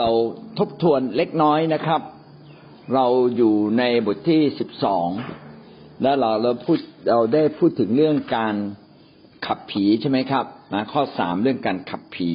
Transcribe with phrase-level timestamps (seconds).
[0.00, 0.10] เรา
[0.58, 2.00] ทบทวนเล็กน้อยนะครับ
[2.94, 3.06] เรา
[3.36, 5.08] อยู่ในบทที่สิบสอง
[6.02, 6.78] แล้วเราเราพูด
[7.10, 8.54] เราได้พูดถึงเรื่องการ
[9.46, 10.44] ขับผีใช่ไหมครับ
[10.74, 12.30] นะข้อสามเรื่องการขับผี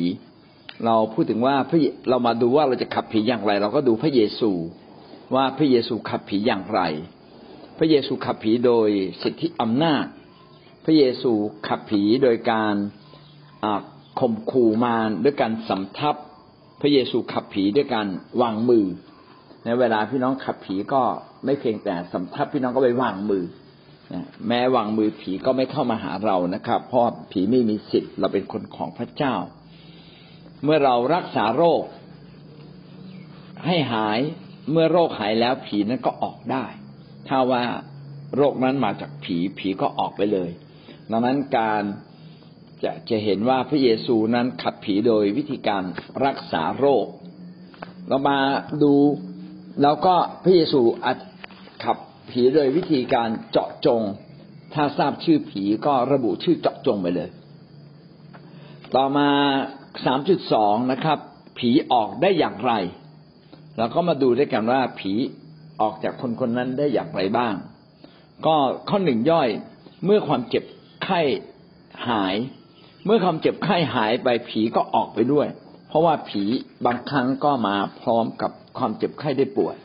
[0.86, 1.80] เราพูดถึงว่าพระ
[2.10, 4.52] เรามาดูว่าเราจะขับผีอย่างไร เราก็ดูพระเยซู
[5.36, 6.82] ว่าพระเยซูขับผีอย่างไร
[7.78, 8.90] พระเยซูขับผีโดย
[9.24, 10.06] สิทธิอำนาจ
[10.86, 11.32] พระเยซู
[11.68, 12.76] ขับผีโดยการ
[14.20, 16.16] ข่มขู่มารด้วยการสำทับ
[16.80, 18.08] พระเยซูขับผีด้วยการ
[18.42, 18.86] วางมือ
[19.66, 21.02] ในเวลาพี่น้องขับผีก็
[21.46, 23.44] ไม่เพียงแต่สำทับพี่น้องก็ไปวางมือ
[24.48, 29.36] แม้วางมือผีก็ไม่เข้ามาหาเรานะครับ เพราะผีไม่มีสิทธิ์เราเป็นคนของพระเจ้า
[30.64, 31.84] เมื่อเรารักษาโรค
[33.66, 34.20] ให้หาย
[34.72, 36.66] เมื่อโรคหายแล้วผีนั้นก็ออกได้
[37.28, 37.64] ถ้าว่า
[38.36, 40.50] โรคนั้นมาจากผีผีก็ออกไปเลย
[41.12, 41.84] ดังนั้นการ
[42.84, 45.84] จะจะเห็นว่าพระเยซูนั้นขับผีโดยวิธีการ
[46.26, 47.06] รักษาโรค
[48.08, 48.40] เรามา
[48.84, 48.94] ดู
[49.82, 50.82] แล้วก็พระเยซู
[51.84, 51.98] ขับ
[52.32, 54.02] ผีโดยวิธีการเจาะจง
[54.74, 57.30] ถ้าทราบชื่อผีก็ระบุชื่อเจาะจงไปเลย
[58.96, 59.30] ต่อมา
[60.06, 61.20] สามจุดสองนะครับ
[61.60, 62.74] ผีออกได้อย่างไร
[63.78, 65.14] เราก็มาดูด้วยกันว่าผี
[65.82, 67.54] ออกจากคนคนนั้นได้อย่างไรบ้าง
[68.46, 68.56] ก็
[68.90, 69.50] ข้อหนึ่งย่อย
[70.06, 70.64] เมื่อความเจ็บ
[71.04, 71.22] ไข้
[72.10, 72.36] หาย
[73.12, 75.48] มื่อความเจ็บไข้หายไปผีก็ออกไปด้วย
[75.88, 76.44] เพราะว่าผี
[76.86, 79.76] บางครั้งก็มาพร้อมกับความเจ็บไข้ได้ป่วย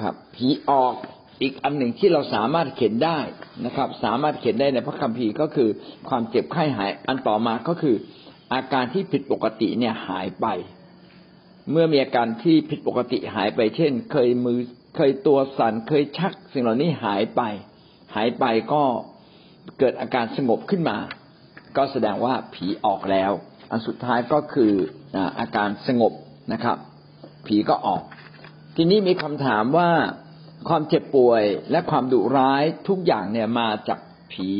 [0.00, 0.94] ครับ ผีออก
[1.42, 3.18] อีกอันหนึ่งที่เราสามารถเขียนได้
[3.66, 5.68] นะครับ สามารถเขียนได้ในพระคัมภีร์ก็คือ
[6.08, 7.96] ความเจ็บไข้หาย อันต่อมาก็คือ
[8.54, 10.46] อาการที่ผิดปกติเนี่ยหายไป
[11.70, 14.60] เมื่อมีอาการที่ผิดปกติหายไป เช่น เคยมือ
[14.96, 17.42] เคยตัวสั่นเคยชัก สิ่งเหล่านี้หายไป
[18.14, 18.82] หายไปก็
[19.78, 20.98] เกิดอาการสงบขึ้นมา
[21.76, 23.32] ก็แสดงว่าผีออกแล้ว
[23.70, 24.72] อันสุดท้ายก็คือ
[25.40, 26.12] อาการสงบ
[26.52, 26.76] นะครับ
[27.46, 28.02] ผีก็ออก
[28.76, 29.90] ทีนี้มีคำถามว่า
[30.68, 33.98] ความเจ็บป่วยและความดุร้ายทุกอย่างเนี่ยมาจาก
[34.32, 34.50] ผี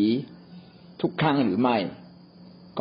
[1.00, 1.76] ทุกครั้งหรือไม่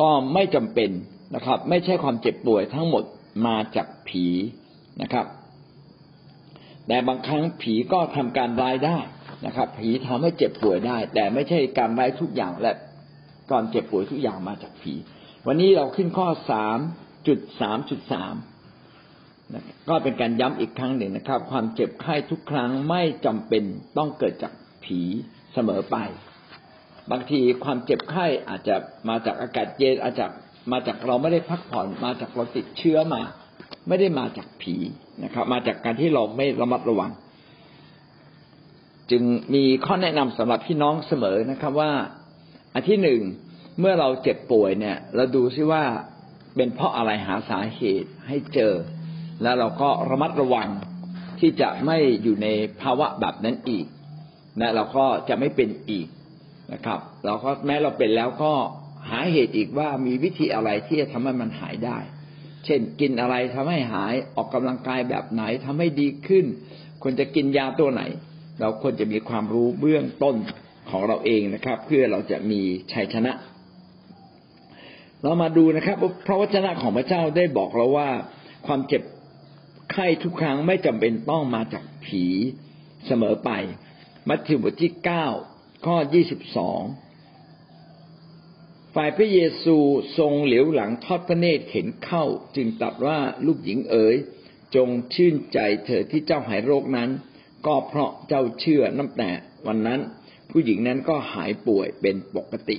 [0.00, 0.90] ก็ไม่จำเป็น
[1.34, 3.04] นะครับ ไม่ใช่ความเจ็บป่วยทั้งหมด
[3.46, 4.26] มาจากผี
[5.02, 5.26] นะครับ
[6.86, 8.98] แต่บางครั้งผีก็ทำการร้ายได้
[9.46, 12.72] นะครับ ผีทำให้เจ็บป่วยได้ แต่ไม่ใช่การไร้ทุกอย่างและ
[13.50, 14.94] ตอนเจ็บป่วยทุกอย่างมาจากผี
[15.46, 16.78] วันนี้เราขึ้นข้อสาม
[17.28, 18.34] จุดสามจุดสาม
[19.88, 23.62] ก็เป็นการย้ำอีกครั้งหนึ่งนะครับ ความเจ็บไข้ทุกครั้งไม่จำเป็น
[23.98, 24.52] ต้องเกิดจาก
[24.84, 25.00] ผี
[25.54, 25.96] เสมอไป
[27.10, 28.76] บางทีความเจ็บไข้อาจจะ
[29.08, 30.26] มาจากอากาศเย็นอาจจะ
[30.72, 33.22] มาจากเราไม่ได้พักผ่อนมาจากเราติดเชื้อมา
[33.88, 34.76] ไม่ได้มาจากผี
[35.24, 37.10] นะครับ มาจากการที่เราไม่ระมัดระวัง
[39.10, 39.22] จึง
[39.54, 41.92] มีข้อแนะนำสำหรับพี่น้องเสมอนะครับว่า
[42.74, 43.20] อันที่หนึ่ง
[43.80, 45.84] เมื่อเราเจ็บป่วยเนี่ย เราดูซิว่า
[46.56, 48.74] เป็นเพราะอะไรหาสาเหตุให้เจอ
[49.42, 50.68] แล้วเราก็ระมัดระวัง
[51.40, 52.48] ที่จะไม่อยู่ใน
[52.80, 53.86] ภาวะแบบนั้นอีก
[54.60, 56.06] นะเราก็จะไม่เป็นอีก
[56.72, 58.52] นะครับ เราก็แม้เราเป็นแล้วก็
[59.10, 61.98] หาเหตุอีกว่ามีวิธีอะไรที่จะทำให้มันหายได้
[62.64, 66.44] เช่นกินอะไรทำให้หายออกกำลังกายแบบไหนทำให้ดีขึ้น
[67.02, 68.02] ควรจะกินยาตัวไหน
[68.60, 70.36] เราควรจะมีความรู้เบื้องต้น
[70.90, 72.60] ของเราเองนะครับ เพื่อเราจะมี
[72.92, 73.32] ชัยชนะ
[75.22, 75.96] เรามาดูนะครับ
[76.26, 78.10] พระวจนะของพระเจ้าได้บอกเราว่า
[78.66, 79.02] ความเจ็บ
[79.92, 82.24] ไข้ทุกครั้งไม่จำเป็นต้องมาจากผี
[83.06, 83.50] เสมอไป
[84.28, 85.26] มัทธิวบทที่เก้า
[85.86, 86.82] ข้อยี่สิบสอง
[88.94, 89.76] ฝ่ายพระเยซู
[90.18, 92.24] ทรงเหลียวหลังทอดพระเนตรเห็นเข้า
[92.56, 94.16] จึงตรัสว่าลูกหญิงเอ๋ย
[94.76, 97.10] จงชื่นใจเถิดที่เจ้าหายโรคนั้น
[97.66, 99.30] ก็เพราะเจ้าเชื่อนับแต่
[99.66, 100.00] วันนั้น
[100.50, 102.78] ผู้หญิงนั้นก็หายป่วยเป็นปกติ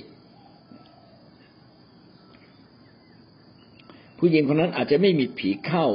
[4.18, 5.86] ผู้หญิงคนนั้นอาจจะไม่มีผีเข้า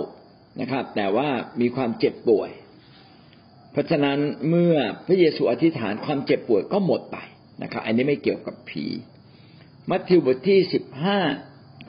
[0.61, 1.29] นะครับ แต่ว่า
[1.61, 2.49] มีความเจ็บป่วย
[3.71, 4.19] เพราะฉะนั้น
[4.49, 4.75] เมื่อ
[5.07, 7.17] พระเยซูอธิษฐานความเจ็บป่วยก็หมดไป
[7.61, 8.85] นะครับ อันนี้ไม่เกี่ยวกับผี
[9.89, 11.19] มัทธิวบทที่สิบห้า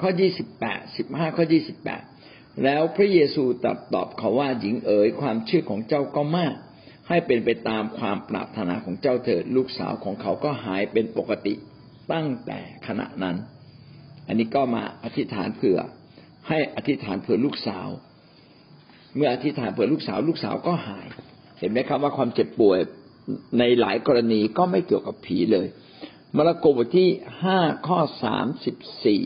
[0.00, 2.02] ข้อยี่สิบแปดสิบห้าข้อยี่สิบแปด
[2.64, 6.54] แล้วพระเยซูตรัสตอบเขาว่าหญิงเอ๋ยความเชื่อของเจ้าก็มาก
[7.08, 11.54] ให้เป็นไปตามความปรารถนาของเจ้าเถิดลูกสาวของเขาก็หายเป็นปกติ
[12.12, 13.36] ตั้งแต่ขณะนั้น
[14.26, 15.78] อันนี้ก็มาอธิษฐานเผื่อ
[16.48, 17.88] ให้อธิษฐานเผื่อลูกสาว
[19.16, 21.06] เมื่ออธิษฐานเผื่อลูกสาว ลูกสาวก็หาย
[21.58, 22.78] เห็นไหมครับว่าความเจ็บป่วย
[23.58, 25.66] ในหลายกรณีก็ไม่เกี่ยวกับผีเลย
[26.36, 27.08] มาระโกบทที่
[27.44, 29.22] ห้าข้อสามสิบสี่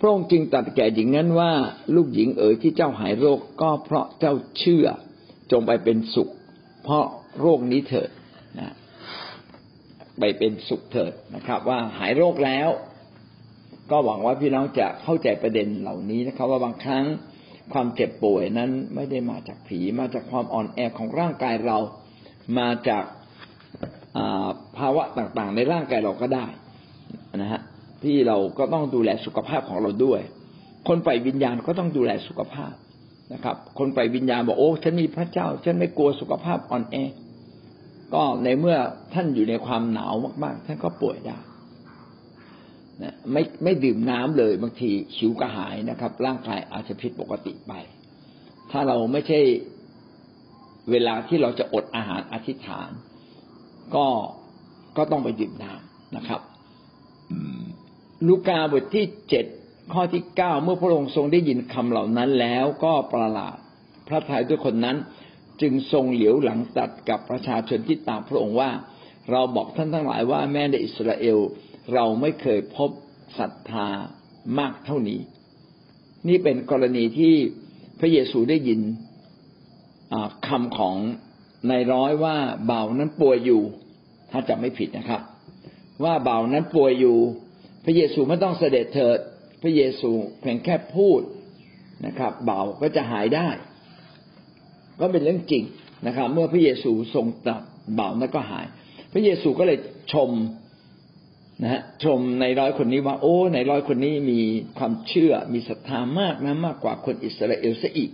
[0.00, 1.52] พระองค์จึงตรัสแก่หญิงนั้นว่า
[1.94, 4.86] ลูกหญิงเอ๋ยที่เจ้าหายโรคก็เพราะเจ้าเชื่อ
[5.52, 6.30] จงไปเป็นสุข
[6.84, 7.04] เพราะ
[7.40, 8.10] โรคนี้เถิด
[8.58, 8.74] นะ
[10.18, 12.68] ไปเป็นสุขเถิดนะครับ ว่าหายโรคแล้ว
[13.90, 17.04] ก็หวังว่าพี่น้องจะเข้าใจประเด็นเหล่านี้นะครับ ว่าบางครั้ง
[17.72, 21.78] ความเจ็บป่วยนั้นไม่ได้มาจากผีมาจากความอ่อนแอของร่างกายเรา
[22.58, 23.04] มาจาก
[24.78, 26.46] ภาวะต่างๆ ในร่างกายเราก็ได้
[27.36, 27.60] นะฮะ
[28.02, 30.20] ที่เราก็ต้องดูแลสุขภาพของเราด้วย
[30.88, 32.72] คนไปวิญญาณก็ต้องดูแลสุขภาพ
[33.32, 36.96] นะครับ คนไปวิญญาณบอกโอ้ฉันมีพระเจ้า ฉันไม่กลัวสุขภาพอ่อนแอ
[38.14, 38.76] ก็ในเมื่อ
[39.14, 41.38] ท่านอยู่ในความหนาวมากๆ ท่านก็ป่วยได้
[43.02, 47.72] นะไม่ไม่ดื่มน้ำเลยบางทีหิวกระหายนะครับ ร่างกายอาจจะผิดปกติไป
[48.70, 49.40] ถ้าเราไม่ใช่
[50.90, 52.90] เวลาที่เราจะอดอาหารอธิษฐาน
[53.94, 54.06] ก็
[54.96, 56.40] ก็ต้องไปดื่มน้ำนะครับ
[58.26, 59.46] ลูกาบทที่เจ็ด
[59.92, 63.56] ข้อที่เก้าเมื่อพระองค์ทรงได้ยินคำเหล่านั้นแล้วก็ประหลาด
[64.08, 64.96] พระทัยด้วยคนนั้น
[65.60, 68.70] จึงทรงเหลียวหลังตัดกับประชาชนที่ตามพระองค์ว่า
[69.30, 71.38] เราบอกท่านทั้งหลายว่าแม้ในอิสราเอล
[71.94, 72.90] เราไม่เคยพบ
[73.38, 73.88] ศรัทธา
[74.58, 75.20] มากเท่านี้
[76.28, 77.34] นี่เป็นกรณีที่
[78.00, 78.80] พระเยซูได้ยิน
[80.48, 80.96] คำของ
[81.70, 82.36] นายร้อยว่า
[82.66, 83.62] เบานั้นป่วยอยู่
[84.30, 85.22] ถ้าจำไม่ผิดนะครับ
[86.04, 87.18] ว่าเบานั้นป่วยอยู่
[87.84, 89.18] พระเยซูไม่ต้องเสด็จเถิด
[89.64, 91.20] พระเยซูเพียงแค่พูด
[92.06, 93.48] นะครับ เบาก็จะหายได้
[95.00, 95.64] ก็เป็นเรื่องจริง
[96.06, 97.62] นะครับ เมื่อพระเยซูทรงตรัส
[97.94, 98.66] เบานั้นก็หาย
[99.12, 99.78] พระเยซูก็เลย
[100.12, 100.30] ชม
[101.62, 104.40] นะฮะชมในร้อยคนนี้ว่าโอ้ในร้อยคนนี้มี
[104.78, 108.10] ความเชื่อมีศรัทธามากนะมากกว่าคนอิสราเอลซะอีก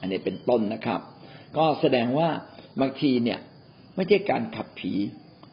[0.00, 1.00] อันนี้เป็นต้นนะครับ
[1.56, 2.28] ก็แสดงว่า
[2.80, 3.38] บางทีเนี่ย
[3.94, 4.92] ไม่ใช่การขับผี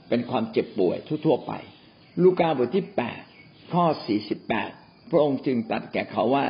[0.10, 1.54] เป็นความเจ็บป่วยทั่วๆไป
[2.24, 3.22] ลูกาบทที่แปด
[3.72, 4.72] ข้อสี่สิบแปด
[5.10, 6.46] พระองค์จึงตัดแก่เขาว่า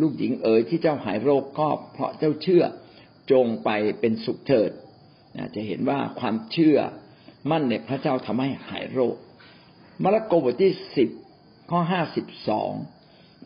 [0.00, 2.64] ลูกหญิงเอ๋ยที่เจ้าหายโรคก็เพราะเจ้าเชื่อ
[3.32, 3.70] จงไป
[4.00, 4.70] เป็นสุขเถิด
[5.54, 6.78] จะเห็นว่าความเชื่อ
[7.50, 9.16] มั่นในพระเจ้าทำให้หายโรค
[10.02, 11.08] มาระโกบทที่สิบ
[11.70, 12.72] ข้อห้าสิบสอง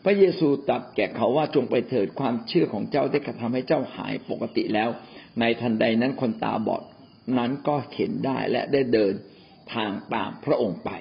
[0.03, 4.89] พระเยซูตรัสแก่เขาว่าจงไปเถิดความเชื่อของเจ้าได้กระทำให้เจ้าหายปกติแล้ว
[5.39, 6.83] ในทันใดนั้นคนตาบอด
[7.37, 9.13] นั้นก็เห็นได้และได้เดิน
[9.73, 10.91] ทางตามพระองค์ไป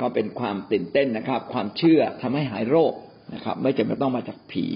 [0.00, 2.92] ก็เป็นความตื่นเต้นนะครับ ความเชื่อทำให้หายโรค
[3.34, 4.66] นะครับ ไม่จำเป็นต้องมาจากผี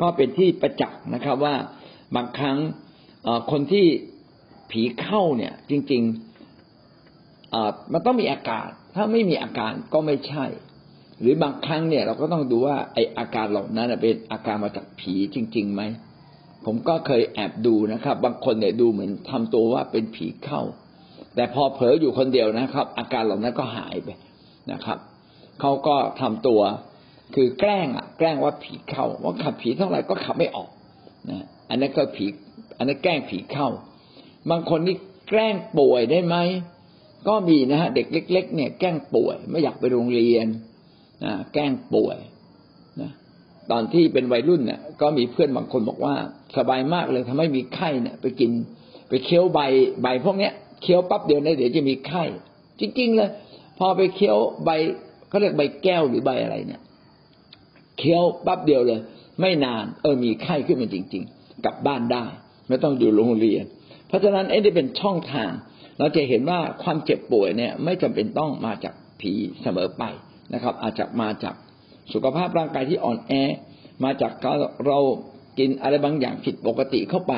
[0.00, 1.54] ก็เป็นที่ประจักษ์นะครับว่า
[2.16, 2.58] บางครั้ง
[3.50, 3.86] คนที่
[4.70, 10.44] ผีเข้าเนี่ย จริงๆมันต้องมีอาการ ถ้าไม่มีอาการก็ไม่ใช่
[11.20, 15.82] หรือบางครั้งเนี่ย เราก็ต้องดูว่าไออาการเหล่านั้นเป็นอาการมาจากผีจริงๆไหม
[16.66, 20.62] ผมก็เคยแอบดูนะครับ บางคนเนี่ยดูเหมือนทำตัวว่าเป็นผีเข้า
[21.34, 24.08] แต่พอเผลออยู่คนเดียวนะครับ อาการเหล่านั้นก็หายไป
[24.72, 24.98] นะครับ
[25.60, 26.60] เขาก็ทำตัว
[27.34, 30.70] คือแกล้งอะ แกล้งว่าผีเข้า ว่าขับผีเท่าไหร่ก็ขับไม่ออก
[31.30, 32.26] นะอันนั้นก็ผี
[32.76, 33.68] อันนั้นแกล้งผีเข้า
[34.50, 34.96] บางคนนี่
[35.28, 36.36] แกล้งป่วยได้ไหม
[37.28, 40.46] ก็มีนะฮะเด็กเล็ก ๆ เนี่ยแกล้งป่วย ไม่อยากไปโรงเรียน
[41.24, 42.18] นะแกล้งป่วย
[43.00, 43.10] นะ
[43.70, 46.14] ตอนที่เป็นวัยรุ่นเนี่ยก็มีเพื่อนบางคนบอกว่า
[46.56, 48.50] สบายมากเลยทำให้มีไข้เนี่ย ไปกิน
[49.08, 49.60] ไปเคี้ยวใบ
[50.02, 52.24] ใบพวกเนี้ยเคี้ยวปั๊บเดียวในเดี๋ยวจะมีไข้
[52.80, 53.30] จริงๆเลย
[53.78, 54.70] พอไปเคี้ยวใบ
[55.28, 56.82] เขาเรียกใบแก้วหรือใบอะไรเนี่ย
[57.98, 59.00] เคี้ยวปั๊บเดียวเลย
[59.40, 62.24] ไม่นานเออมีไข้ขึ้นมาจริง ๆ กลับบ้านได้
[62.68, 63.64] ไม่ต้องอยู่โรงเรียน
[64.08, 65.50] เพราะฉะนั้นไอ้นี่เป็นช่องทาง
[65.98, 69.32] เราจะเห็นว่าความเจ็บป่วยเนี่ย ไม่จำเป็นต้องมาจากผี
[69.62, 70.04] เสมอไป
[70.54, 71.54] นะครับ อาจจะมาจาก
[72.12, 73.32] สุขภาพร่างกายที่อ่อนแอ
[74.04, 74.32] มาจาก
[74.86, 74.98] เรา
[75.58, 77.34] กินอะไรบางอย่างผิดปกติเข้าไป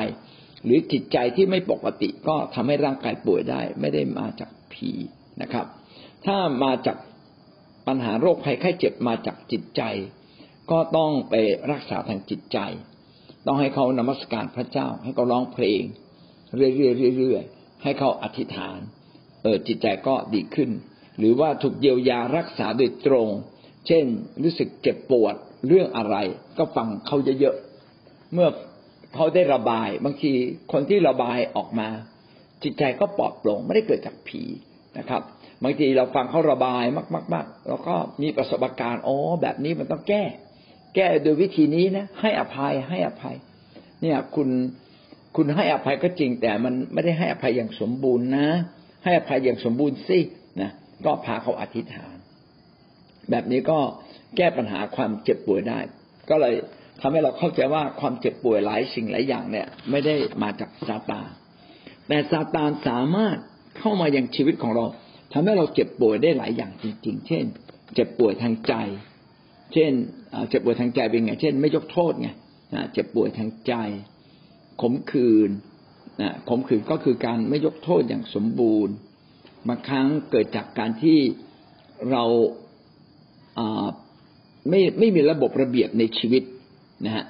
[0.65, 4.91] หรือจิตใจที่ไม่ปกติก็ทำให้ร่างกายป่วยได้ ไม่ได้มาจากผี
[5.41, 5.65] นะครับ
[6.25, 6.97] ถ้ามาจาก
[7.87, 9.81] ปัญหาโรคภัยไข้เจ็บมาจากจิตใจ
[10.71, 11.35] ก็ต้องไป
[11.71, 12.59] รักษาทางจิตใจ
[13.45, 15.81] ต้องให้เขานมัสการพระเจ้า ให้เขาร้องเพลง
[16.55, 18.79] เรื่อยๆให้เขาอธิษฐาน
[19.43, 20.69] เออจิตใจก็ดีขึ้น
[21.17, 23.27] หรือว่าถูกเยียวยารักษาโดยตรง
[23.87, 24.05] เช่น
[24.43, 25.35] รู้สึกเจ็บปวด
[25.67, 26.15] เรื่องอะไร
[26.57, 28.49] ก็ฟังเขาเยอะๆเมื่อ
[29.15, 30.31] เขาได้ระบาย บางที
[30.71, 31.89] คนที่ระบายออกมา
[32.63, 34.41] จิตใจก็ปลอดโปร่งไม่ได้เกิดจากผี
[34.97, 35.21] นะครับ
[35.63, 36.83] บางทีเราฟังเขาระบาย
[37.33, 40.23] มากๆแล้วก็มีประสบการณ์อ๋อแบบนี้มันต้องแก้
[40.95, 43.35] แก้โดยวิธีนี้นะ ให้อภัยให้อภัย
[44.01, 44.49] เนี่ยคุณ
[45.35, 48.47] คุณให้อภัยก็จริง แต่มันไม่ได้ให้อภัยอย่างสมบูรณ์นะ
[49.03, 50.19] ให้อภัยอย่างสมบูรณ์สิ
[50.61, 50.71] นะ
[51.05, 52.15] ก็พาเขาอธิษฐาน
[53.29, 53.79] แบบนี้ก็
[54.37, 55.79] แก้ปัญหาความเจ็บป่วยได้
[56.29, 56.55] ก็เลย
[57.01, 61.27] ทำให้เราเข้าใจว่าความเจ็บป่วยหลายสิ่งหลายอย่างเนี่ย ไม่ได้มาจากซาตาน
[62.07, 63.37] แต่ซาตานสามารถ
[63.77, 64.85] เข้ามาอย่างชีวิตของเรา
[65.31, 67.45] ทำให้เราเจ็บป่วยได้หลายอย่างจริง ๆ เช่น
[67.95, 68.73] เจ็บป่วยทางใจ
[69.73, 69.91] เช่น
[70.49, 72.29] เจ็บป่วยทางใจเป็นไง เช่น ไม่ยกโทษไง
[72.93, 73.73] เจ็บป่วยทางใจ
[74.81, 75.51] ขมขื่น
[76.49, 78.93] ขมขื่นก็คือการไม่ยกโทษอย่างสมบูรณ์
[79.67, 81.19] บางครั้งเกิดจากการที่
[82.11, 82.23] เรา
[83.59, 83.87] อ่า
[84.69, 86.43] ไม่ไม่มีระบบระเบียบในชีวิต
[87.05, 87.25] นะฮะ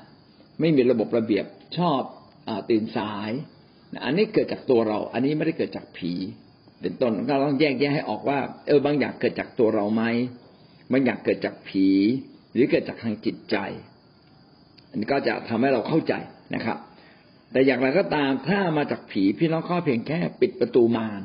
[0.60, 1.46] ไม่มีระบบระเบียบ
[1.77, 2.01] ชอบ
[2.48, 3.31] อตื่นสาย
[4.05, 6.13] อันนี้เกิดจากตัวเรา อันนี้ไม่ได้เกิดจากผี
[6.82, 10.04] เป็นต้นเราต้องแยกแยะให้ออกว่า เออบางอย่างเกิดจากตัวเราไหม
[10.92, 11.88] บางอย่างเกิดจากผี
[12.54, 13.56] หรือเกิดจากทางจิตใจ
[14.90, 16.14] อันนี้ก็จะทำให้เราเข้าใจ
[16.56, 16.78] นะครับ
[17.52, 21.22] แต่อย่างไรก็ตามถ้ามาจากผีพี่น้องข้อเพียงแค่ ปิดประตูมาร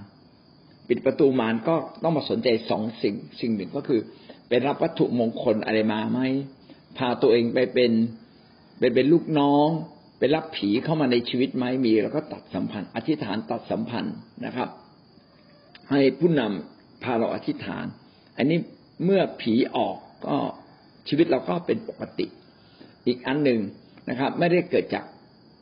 [0.88, 4.00] ปิดประตูมารก็ต้องมาสนใจสองสิ่ง สิ่งหนึ่งก็คือ
[4.48, 6.20] เป็นรับวัตถุมงคลอะไรมาไหม
[6.98, 7.92] พาตัวเองไปเป็น
[8.78, 9.68] ไปเป็นลูกน้อง
[10.18, 14.68] ไปรับผีเข้ามาในชีวิตไหมมี แล้วก็ตัดสัมพันธ์ อธิษฐานตัดสัมพันธ์นะครับ
[15.90, 17.86] ให้ผู้นำพาเราอธิษฐาน
[18.36, 18.58] อันนี้
[19.04, 20.36] เมื่อผีออกก็
[21.08, 22.26] ชีวิตเราก็เป็นปกติ
[23.06, 23.60] อีกอันหนึ่ง
[24.10, 25.04] นะครับ ไม่ได้เกิดจาก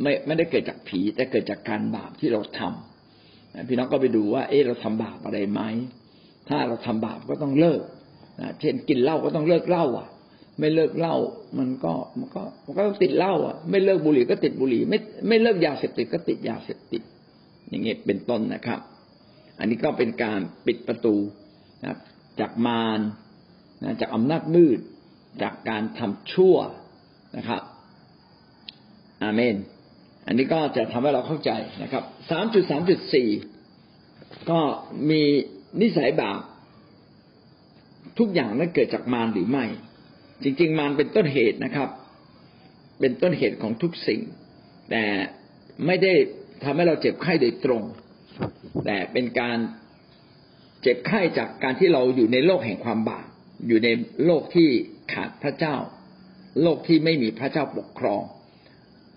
[0.02, 5.60] ไม่ไม่ได้เกิดจากผี แต่เกิดจากการบาปที่เราทำพี่น้องก็ไปดูว่า เออเราทำบาปอะไรไหม
[6.48, 7.80] ถ้าเราทำบาปก็ต้องเลิก
[8.40, 10.08] นะเช่นกินเหล้าก็ต้องเลิกเหล้าอะ
[10.58, 11.16] ไม่เลิกเหล้า
[11.58, 17.02] มันก็มันก็มันก็ต้องติดเหล้าอะ ไม่เลิกบุหรี่ก็ติดบุหรี่ ไม่ไม่เลิกยาเสพติดก็ติดยาเสพติด
[17.68, 18.80] อย่างเงี้ยเป็นต้นนะครับ
[19.58, 21.16] อันนี้ก็เป็นการปิดประตู
[21.82, 21.98] นะ
[22.40, 23.00] จากมาร
[23.82, 24.78] นะจากอำนาจมืด
[25.42, 26.56] จากการทำชั่ว
[27.36, 27.62] นะครับ
[29.22, 29.56] อาเมน
[30.26, 31.50] อันนี้ก็จะทำให้เราเข้าใจ
[31.82, 33.28] นะครับสามจุดสามจุดสี่
[34.50, 34.60] ก็
[35.10, 35.22] มี
[35.80, 36.40] นิสัยบาป
[38.18, 39.64] ทุกอย่างนั้นเกิดจากมารหรือไม่
[40.42, 41.88] จริง ๆ มารเป็นต้นเหตุนะครับ
[43.00, 44.20] เป็นต้นเหตุของทุกสิ่ง
[44.90, 45.04] แต่
[45.86, 46.12] ไม่ได้
[46.64, 47.82] ทำให้เราเจ็บไข้โดยตรง
[48.84, 49.58] แต่เป็นการ
[50.82, 53.26] เจ็บไข้จากการที่เราอยู่ในโลกแห่งความบาป
[53.66, 53.88] อยู่ใน
[54.24, 54.68] โลกที่
[55.12, 55.76] ขาดพระเจ้า
[56.62, 58.22] โลกที่ไม่มีพระเจ้าปกครอง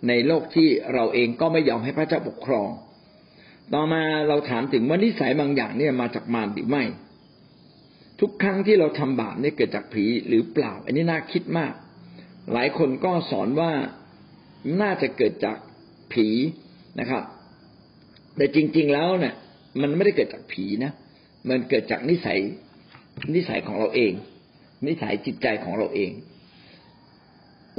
[0.08, 2.70] ในโลกที่เราเองก็ไม่ยอมให้พระเจ้าปกครอง
[3.74, 6.84] ต่อมาเราถามถึงว่านิสัยบางอย่างเนี่ยมาจากมารหรือไม่
[8.20, 11.74] ทุกครั้งที่เราทำบาปนี่เกิดจากผีหรือเปล่า อันนี้น่าคิดมาก
[12.54, 13.72] หลายคนก็สอนว่า
[14.82, 15.58] น่าจะเกิดจาก
[16.14, 16.28] ผี
[17.00, 17.24] นะครับ
[18.38, 19.34] แต่จริง ๆ แล้วเนี่ย
[19.82, 20.92] มันไม่ได้เกิดจากผีนะ
[21.50, 22.40] มันเกิดจากนิสัย
[23.36, 24.12] นิสัยของเราเอง
[24.88, 26.12] นิสัยจิตใจของเราเอง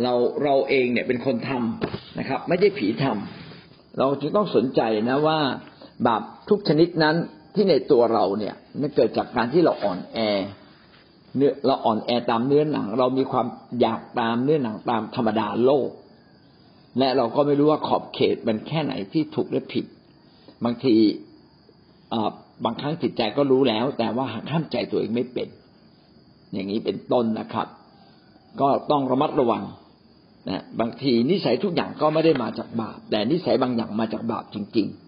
[0.03, 5.39] เราเราเองเนี่ยเป็นคนทำนะครับ ไม่ใช่ผีทำเราจึงต้องสนใจนะว่า
[6.07, 7.17] บาปทุกชนิดนั้น
[7.55, 10.19] ที่ในตัวเราเนี่ยมันเกิดจากการที่เราอ่อนแอ
[11.37, 13.47] เนื้อเราอ่อนแอตามเนื้อหนัง เรามีความ
[13.81, 15.91] อยากตามเนื้อหนังตามธรรมดาโลก
[16.99, 19.85] และเราก็ไม่รู้ว่าขอบเขตมันแค่ไหนที่ถูกและผิด
[20.65, 20.95] บางที
[22.65, 25.49] บางครั้งจิตใจก็รู้แล้ว แต่ว่าห้ามใจตัวเองไม่เป็น
[26.53, 27.69] อย่างนี้เป็นต้นนะครับ
[28.61, 29.63] ก็ต้องระมัดระวัง
[30.49, 34.99] นะบางทีนิสัยทุกอย่างก็ไม่ได้มาจากบาป แต่นิสัยบางอย่างมาจากบาปจริง ๆ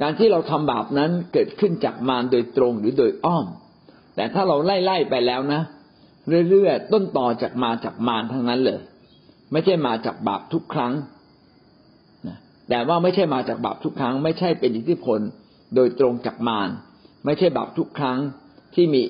[0.00, 3.46] การที่เราทำบาปนั้นเกิดขึ้นจากมารโดยตรงหรือโดยอ้อม
[4.16, 5.60] แต่ถ้าเราไล่ๆไปแล้วนะ
[6.50, 8.78] เรื่อยๆต้นต่อจากมาจากมารทั้งนั้นเลย
[9.52, 10.92] ไม่ใช่มาจากบาปทุกครั้ง
[12.68, 15.20] แต่ว่าไม่ใช่มาจากบาปทุกครั้ง ไม่ใช่เป็นอิทธิพล
[15.74, 16.68] โดยตรงจากมาร
[17.24, 18.18] ไม่ใช่บาปทุกครั้ง
[18.74, 19.02] ที่มี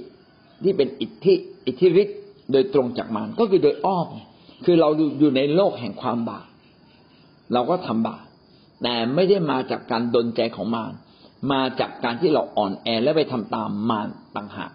[0.65, 1.35] ที่เป็นอิทธิ
[1.67, 2.19] อิทธิฤทธิ์
[2.53, 4.09] โดยตรงจากมารก็คือโดยอ้อม
[4.65, 4.89] คือเรา
[5.19, 6.47] อยู่ในโลกแห่งความบาป
[7.53, 8.25] เราก็ทำบาป
[8.83, 10.93] แต่ไม่ได้มาจากการดนใจของมาร
[11.53, 14.71] มาจากการที่เราอ่อนแอและไปทำตามมารต่างหาก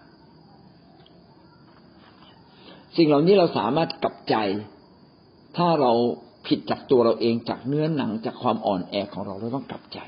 [2.96, 4.36] สิ่งเหล่านี้เราสามารถกลับใจ
[5.56, 5.92] ถ้าเรา
[6.46, 9.98] ผิดจากตัวเราเองจากเนื้อหนังจากความอ่อนแอของเราเราต้องกลับใจ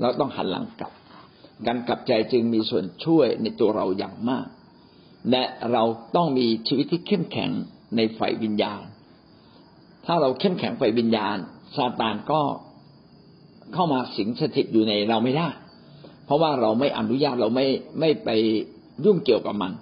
[0.00, 0.92] เราต้องหันหลังกลับ
[1.66, 4.46] การกลับใจจึงมีส่วนช่วยในตัวเราอย่างมาก
[5.30, 5.82] และเรา
[6.16, 7.50] ต้องมีชีวิตที่เข้มแข็ง
[7.96, 8.82] ในฝ่ายวิญญาณ
[10.06, 11.36] ถ้าเราเข้มแข็งฝ่ายวิญญาณ
[11.76, 12.40] ซาตานก็
[13.74, 15.48] เข้ามาสิงสถิตอยู่ในเราไม่ได้
[16.24, 17.66] เพราะว่าเราไม่อนุญาตเราไม่
[18.00, 18.28] ไม่ไป
[19.04, 19.72] ยุ่งเกี่ยวกับมัน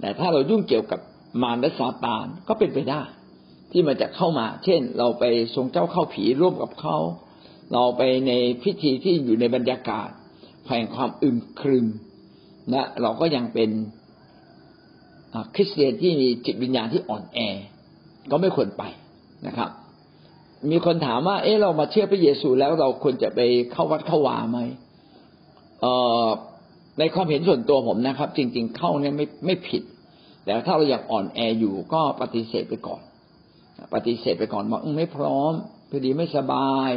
[0.00, 1.00] แต่ถ้าเรายุ่งเกี่ยวกับ
[1.42, 3.02] มารและซาตานก็เป็นไปได้
[3.72, 5.24] ที่มันจะเข้ามา เช่น เราไป
[5.54, 6.96] ทรงเจ้าเข้าผีร่วมกับเขา
[7.72, 10.08] เราไปในพิธีที่อยู่ในบรรยากาศ
[10.66, 11.86] แห่งความอึมครึม
[12.72, 13.70] นะเราก็ยังเป็น
[15.54, 17.38] คริสเตียนที่มีจิตวิญญาณที่อ่อนแอ
[18.30, 18.82] ก็ไม่ควรไป
[19.46, 19.70] นะครับ
[20.70, 23.40] มีคนถามว่า เอ๊ะเรามาเชื่อพระเยซูแล้วเราควรจะไป
[23.72, 24.58] เข้าวัดเข้าวาไหม
[25.80, 26.26] เอ่อ
[26.98, 29.82] ในความเห็นส่วนตัวผมนะครับ จริง ๆ เข้าเนี่ยไม่ไม่ผิด
[30.44, 33.02] แต่ถ้าเราอยากอ่อนแออยู่ก็ปฏิเสธไปก่อน
[33.94, 35.52] ปฏิเสธไปก่อนบอกไม่พร้อม
[35.90, 36.90] พอดีไม่สบาย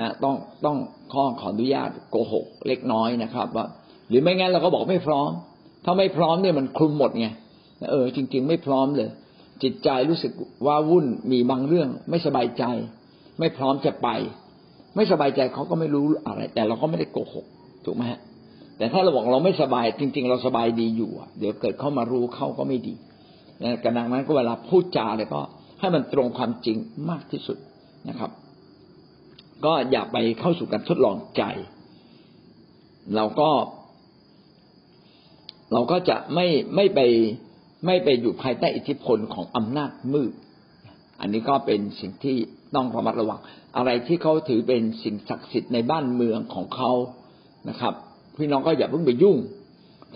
[0.00, 0.76] นะต้องต้อง
[1.12, 3.66] ข้อขออนุญาตโกหกเล็กน้อยนะครับ ว่า
[4.08, 5.30] หรือไม่งั้นเราก็บอกไม่พร้อม
[5.84, 7.26] ถ้าไม่พร้อมเนี่ยมันคลุมหมดไง
[7.90, 9.10] เออ จริง ๆ ไม่พร้อมเลย
[9.62, 10.32] จิตใจรู้สึก
[10.66, 12.64] ว่าวุ่นมีบางเรื่อง ไม่สบายใจ
[13.38, 14.08] ไม่พร้อมจะไป
[14.96, 17.46] ไม่สบายใจเขาก็ไม่รู้อะไร แต่เราก็ไม่ได้โกหก
[17.84, 18.20] ถูกไหมฮะ
[18.78, 22.94] แต่ถ้าเราบอกเราไม่สบาย จริง ๆ เราสบายดีอยู่เดี๋ยวเกิดเข้ามารู้เข้าก็ไม่ดี
[23.84, 25.40] กระดังนั้นก็เวลาพูดจาเลยก็
[25.84, 26.78] ให้มันตรงความจริง
[27.10, 27.58] มากที่สุด
[28.08, 28.30] นะครับ
[29.64, 31.42] ก็อย่าไปเข้าสู่การทดลองใจ
[33.16, 33.50] เราก็
[35.72, 37.00] เราก็จะไม่ไม่ไป
[37.86, 40.32] ไม่ไปอยู่ภายใต้อิทธิพลของอำนาจมืด
[41.20, 42.36] อันนี้ก็เป็นสิ่งที่
[42.74, 43.40] ต้องระมัดระวัง
[43.76, 46.92] อะไรที่เขาถือเป็นสิ่งศักดิ์สิทธิ์ในบ้านเมืองของเขา
[47.68, 47.94] นะครับ
[48.36, 49.36] พี่น้องก็อย่าเพิ่งไปยุ่ง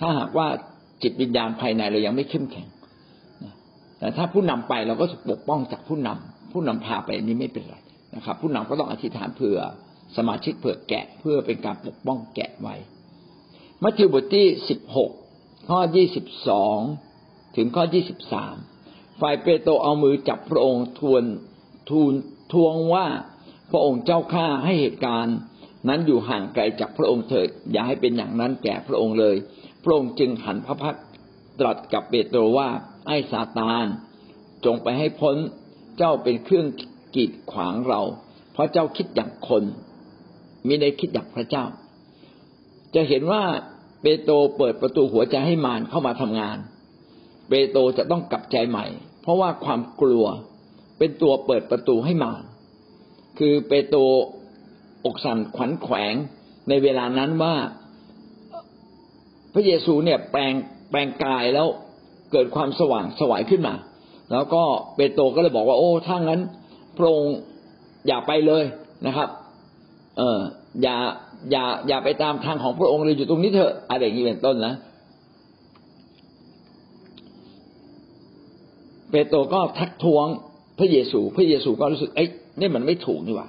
[0.01, 0.49] ถ้าหากว่า
[1.03, 2.69] จิตวิญญาณภายในเรายังไม่เข้มแข็ง
[3.99, 7.76] แต่ถ้าผู้นำไปเราก็ปกป้องจากผู้นำผู้นำพาไปนี้ไม่เป็นไร
[8.14, 9.59] นะครับ ผู้นำก็ต้องอธิษฐานเผื่อ
[10.17, 12.76] สมาชิกเผื่อแกะเพื่อเป็นการปกป้องแกะไว้
[13.83, 15.11] มัทธิวบทที่สิบหก
[15.69, 16.78] ข้อยี่สิบสอง
[17.57, 18.55] ถึงข้อยี่สิบสาม
[19.21, 21.25] ฝ่ายเปโตรเอามือจับพระองค์ทวน
[21.90, 22.12] ทูล
[22.52, 23.07] ทวงว่า
[23.71, 25.37] พระองค์เจ้าข้าให้เหตุการณ์
[25.88, 29.37] นั้นอยู่ห่างไกลจากพระองค์เถิด อย่าให้เป็นอย่างนั้นแก่พระองค์เลย
[29.85, 30.97] พระองค์จึงหันพระพัก
[31.61, 32.69] ตรัสกับเปโตรว่า
[33.09, 33.87] ไอ้ซาตาน
[34.65, 35.37] จงไปให้พ้น
[35.99, 36.67] เจ้าเป็นเครื่อง
[37.15, 38.00] กีดขวางเรา
[38.53, 39.62] เพราะเจ้าคิดอย่างคน
[40.67, 41.65] มิได้คิดอย่างพระเจ้า
[42.95, 43.43] จะเห็นว่า
[44.03, 46.59] เปโตรเปิดประตูหัวใจให้มารเข้ามาทำงาน
[47.49, 48.87] เปโตรจะต้องกลับใจใหม่
[49.23, 50.27] เพราะว่าความกลัว
[50.99, 52.43] เป็นตัวเปิดประตูให้มาร
[53.38, 54.00] คือเปโตร
[55.05, 56.15] อกสั่นขวัญแขวง
[56.69, 57.55] ในเวลานั้นว่า
[59.53, 60.53] พระเยซูเนี่ยแปลง
[60.91, 61.69] แปลงกายแล้ว
[62.32, 63.75] เกิดความสว่างสวายขึ้นมา
[64.32, 64.62] แล้วก็
[64.97, 66.40] เปโตรก็เลยบอกว่า โอ้ถ้างั้น
[66.99, 67.37] พระองค์
[68.06, 68.64] อย่าไปเลย
[69.06, 69.28] นะครับ
[70.18, 70.38] เออ
[70.82, 70.97] อย่า
[71.50, 74.75] อย่าอย่าไปตามทางของพระองค์เลยอยู่ตรงนี้เถอะอะไรอย่างนี้เป็นต้นนะ
[79.11, 80.26] เปโตรก็ทักท้วง
[80.78, 82.28] พระเยซู พระเยซูก็รู้สึกเอ้ย
[82.61, 83.49] นี่มันไม่ถูกนี่หว่า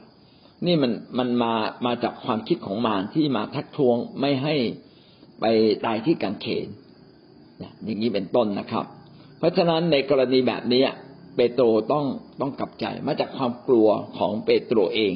[0.65, 1.53] นี่มันมันมา
[1.85, 4.55] มาจากความคิดของมารที่มาทักท้วงไม่ให้
[5.41, 5.45] ไป
[5.85, 6.67] ตายที่กังเขน
[7.83, 8.85] อย่างนี้เป็นต้นนะครับ
[9.37, 10.83] เพราะฉะนั้นในกรณีแบบนี้
[11.35, 12.05] เปโตรต้อง
[12.41, 15.13] ต้องกลับใจมาจากความกลัวของเปโตรเอง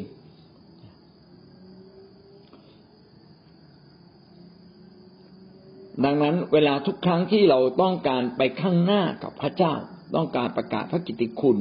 [6.06, 9.74] ดังนั้นเวลาทุกครั้งที่เราต้องการไปข้างหน้ากับพระเจ้า
[10.16, 11.58] ต้องการประกาศพระกิตติคุณ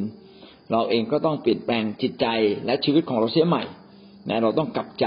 [0.71, 2.27] เราเองก็ต้องเปลี่ยนแปลงจิตใจ
[2.67, 3.65] และชีวิตของเราเสียใหม่
[4.29, 5.07] นะเราต้องกลับใจ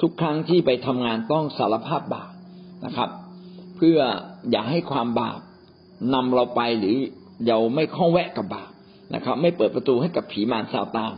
[0.00, 2.30] ทุกครั้งที่ไปทำงานต้องสารภาพบาป
[2.84, 3.08] นะครับ
[3.76, 3.98] เพื่อ
[4.50, 5.40] อย่าให้ความบาป
[6.14, 6.96] นำเราไปหรือ
[7.46, 8.70] เราไม่ข้องแวะกับบาป
[9.14, 11.14] นะครับ ไม่เปิดประตูให้กับผีมารซาตาน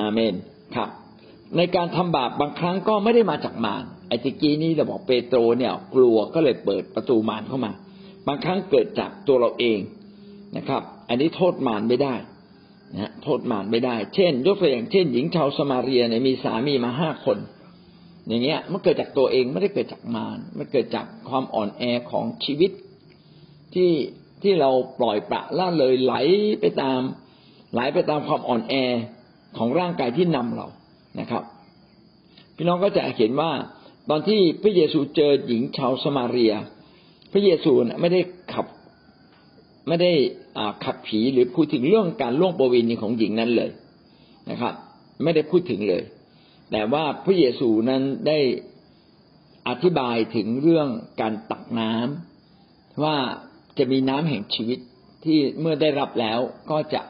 [0.00, 0.34] อาเมน
[0.76, 0.88] ครับ
[1.56, 7.72] ในการทำบาปบางครั้งก็ไม่ได้มาจากมารไอ้ตะกี้นี้เราบอกเปโตรเนี่ย กลัวก็เลยเปิดประตูมารเข้ามา
[8.26, 9.78] บางครั้งเกิดจากตัวเราเอง
[10.56, 12.14] นะครับ อันนี้โทษมารไม่ได้
[12.94, 17.38] นะโทษมารไม่ได้ เช่น ยกตัวอย่างเช่น หญิงชาวสมาเรียเนี่ยมีสามีมาห้าคน
[18.28, 22.70] อย่างเงี้ยมันเกิดจากตัวเองไม่ได้เกิดจากมารมันเกิดจากความอ่อนแอของชีวิต
[23.74, 23.90] ที่
[24.42, 26.14] ที่เราปล่อยปละละเลยไหล
[26.60, 27.00] ไปตาม
[27.72, 28.74] ไหลไปตามความอ่อนแอ
[29.56, 30.66] ของร่างกายที่นำเรา
[31.20, 31.42] นะครับ
[32.56, 33.50] พี่น้องก็จะเห็นว่า
[34.10, 36.52] ตอนที่พระเยซูเจอหญิงชาวสมาเรีย
[37.32, 38.20] พระเยซูไม่ได้
[38.52, 38.66] ขับ
[39.88, 40.12] ไม่ได้
[40.84, 43.70] ขับผีหรือพูดถึงเรื่องการล่วงประเวณีของหญิงนั้นเลย
[44.50, 44.72] นะครับ
[45.22, 46.02] ไม่ได้พูดถึงเลย
[46.70, 48.38] แต่ว่าพระเยซูนั้นได้
[49.68, 50.88] อธิบายถึงเรื่อง
[51.20, 53.16] การตักน้ำว่า
[53.78, 54.78] จะมีน้ำแห่งชีวิต
[55.24, 56.38] ที่เมื่อได้รับแล้ว
[56.70, 57.02] ก็จะ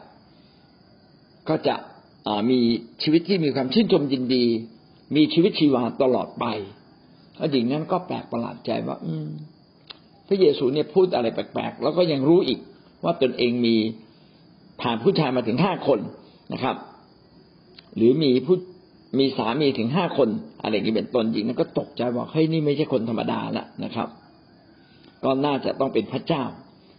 [1.48, 1.74] ก็จะ
[2.50, 2.60] มี
[3.02, 4.46] ชีวิตที่มีความชื่นชมยินดี
[5.16, 6.44] มีชีวิตชีวาตลอดไป
[7.36, 9.28] พระหญิงนั้นก็แปลกประหลาดใจว่า อืม
[10.28, 12.60] พระเยซูเนี่ยพูดอะไรแปลกๆ แล้วก็ยังรู้อีก
[13.04, 13.76] ว่าตนเองมี
[14.80, 16.00] ผ่านผู้ชายมาถึงห้าคน
[16.52, 16.76] นะครับ
[17.96, 18.56] หรือมีผู้
[19.18, 20.28] มีสามีถึงห้าคน
[20.62, 24.08] อะไรอย่างนี้เป็นต้นหญิงนั้นก็ตกใจว่าเฮ้ยนี่ไม่ใช่คนธรรมดาละนะครับ
[25.24, 26.44] ก็น่าจะต้องเป็นพระเจ้า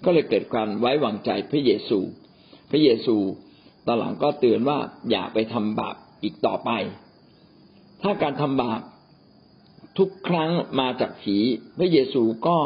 [0.05, 1.99] ก็เลยเกิดการไว้วางใจพระเยซู
[2.71, 3.15] พระเยซู
[3.87, 4.77] ตอนหลังก็เตือนว่า
[5.09, 6.69] อย่าไปทำบาปอีกต่อไป
[8.01, 8.81] ถ้าการทำบาป
[9.97, 11.37] ทุกครั้งมาจากผี
[11.77, 12.57] พระเยซูก็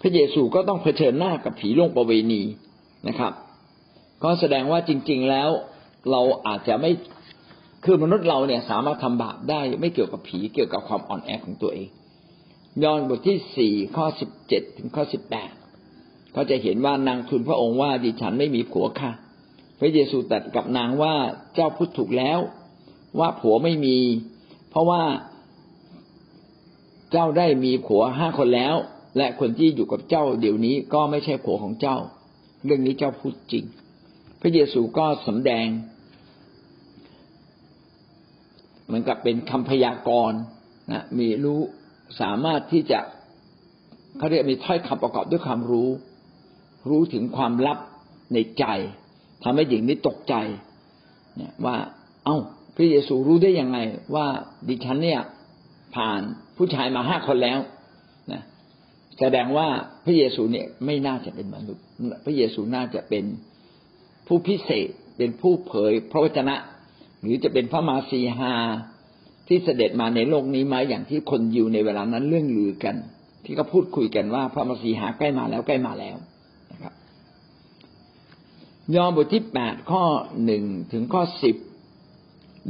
[0.00, 2.42] พระเยซูก็ต้องเผชิญหน้ากับผีลงประเวณี
[3.08, 3.32] นะครับ
[4.24, 5.50] ก็แสดงว่าจริง ๆ แล้ว
[6.10, 6.90] เราอาจจะไม่
[7.84, 11.88] คือมนุษย์เราเนี่ยสามารถทำบาปได้ไม่เกี่ยวกับผีเกี่ยวกับความอ่อนแอของตัวเอง
[12.82, 15.50] ยอห์นบทที่สี่ข้อสิบเจ็ดถึงข้อสิบแปด
[16.34, 19.12] ก็จะเห็นว่านางทูลพระองค์ว่าดิฉันไม่มีผัวค่ะ
[19.80, 21.14] พระเยซูตรัสกับนางว่า
[21.54, 22.38] เจ้าพูดถูกแล้ว
[23.18, 23.98] ว่าผัวไม่มี
[24.70, 25.02] เพราะว่า
[27.12, 28.74] เจ้าได้มีผัวห้าคนแล้ว
[29.16, 31.96] และคนที่อยู่กับเจ้าเดี๋ยวนี้ก็ไม่ใช่ผัวของเจ้า
[32.64, 33.64] เรื่องนี้เจ้าพูดจริง
[34.40, 35.66] พระเยซูก็สำแดง
[38.86, 40.40] เหมือนกับเป็นคำพยากรณ์
[40.92, 41.60] นะมีรู้
[42.20, 43.00] สามารถที่จะ
[44.18, 45.88] เขาเรียกมีถ้อยคำประกอบด้วยความรู้
[46.88, 47.78] รู้ถึงความลับ
[48.32, 48.64] ในใจ
[49.42, 50.34] ทำให้หญิงนี้ตกใจ
[51.36, 51.76] เนี่ยว่า
[52.24, 52.36] เอ้า
[52.76, 53.78] พระเยซูรู้ได้ยังไง
[54.14, 54.26] ว่า
[54.68, 55.20] ดิฉันเนี่ย
[55.94, 56.20] ผ่าน
[56.56, 57.58] ผู้ชายมาห้าคนแล้ว
[58.32, 58.42] นะ
[59.18, 59.68] แสดงว่า
[60.04, 61.84] พระเยซูเนี่ยไม่น่าจะเป็นมนุษย์
[62.24, 63.24] พระเยซูน่าจะเป็น
[64.26, 66.56] ผู้พิเศษเป็นผู้เผยพระวจนะ
[67.24, 68.54] หรือจะเป็นพระมาสีหา
[69.48, 72.96] ที่เสด็จมาในโลกนี้ไหมอย่างที่คนยิวในเวลานั้นเรื่องลือกัน
[73.44, 76.16] ที่เขาพูดคุยกันว่า พระมาสีหาใกล้มาแล้วใกล้มาแล้ว
[76.72, 76.94] นะครับ
[78.94, 80.04] ยอห์นบทที่แปดข้อ
[80.44, 81.56] หนึ่งถึงข้อสิบ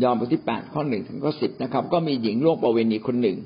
[0.02, 3.38] ยอห์นบทที่แปดข้อหนึ่งถึงข้อสิบนะครับ ก็มีหญิงโรคประเวณีคนหนึ่ง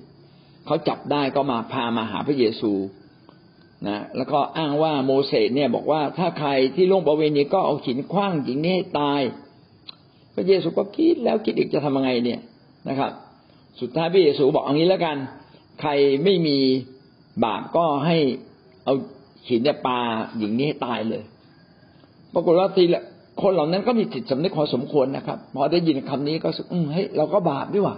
[0.66, 2.72] เขาจับได้ก็มาพามาหาพระเยซู
[3.88, 9.20] นะแล้วก็อ้างว่าโมเสสเนี่ยบอกว่าถ้าใครที่ล่วงประเวณีก็เอาหินคว้างหญิงนี้ให้ตาย
[10.38, 12.40] ระเยซูก็คิดแล้วคิดอีกจะทำยังไงเนี่ย
[12.88, 13.10] นะครับ
[13.80, 15.16] สุดท้ายพระเยซูบอกเอางี้แล้วกัน
[15.80, 15.90] ใคร
[16.24, 16.58] ไม่มี
[17.44, 18.16] บาปก็ให้
[18.84, 18.94] เอา
[19.48, 19.98] หินเนี่ยปา
[20.38, 21.22] หญิงนี้ให้ตายเลย
[22.34, 23.02] ปรากฏว่าทีละ
[23.42, 27.96] คนเหล่านั้นก็มีจิตสำนึกพอสมควรนะครับพอได้ยินคำนี้ก็อืมเฮ้ยเราก็บาปด้วยว่ะ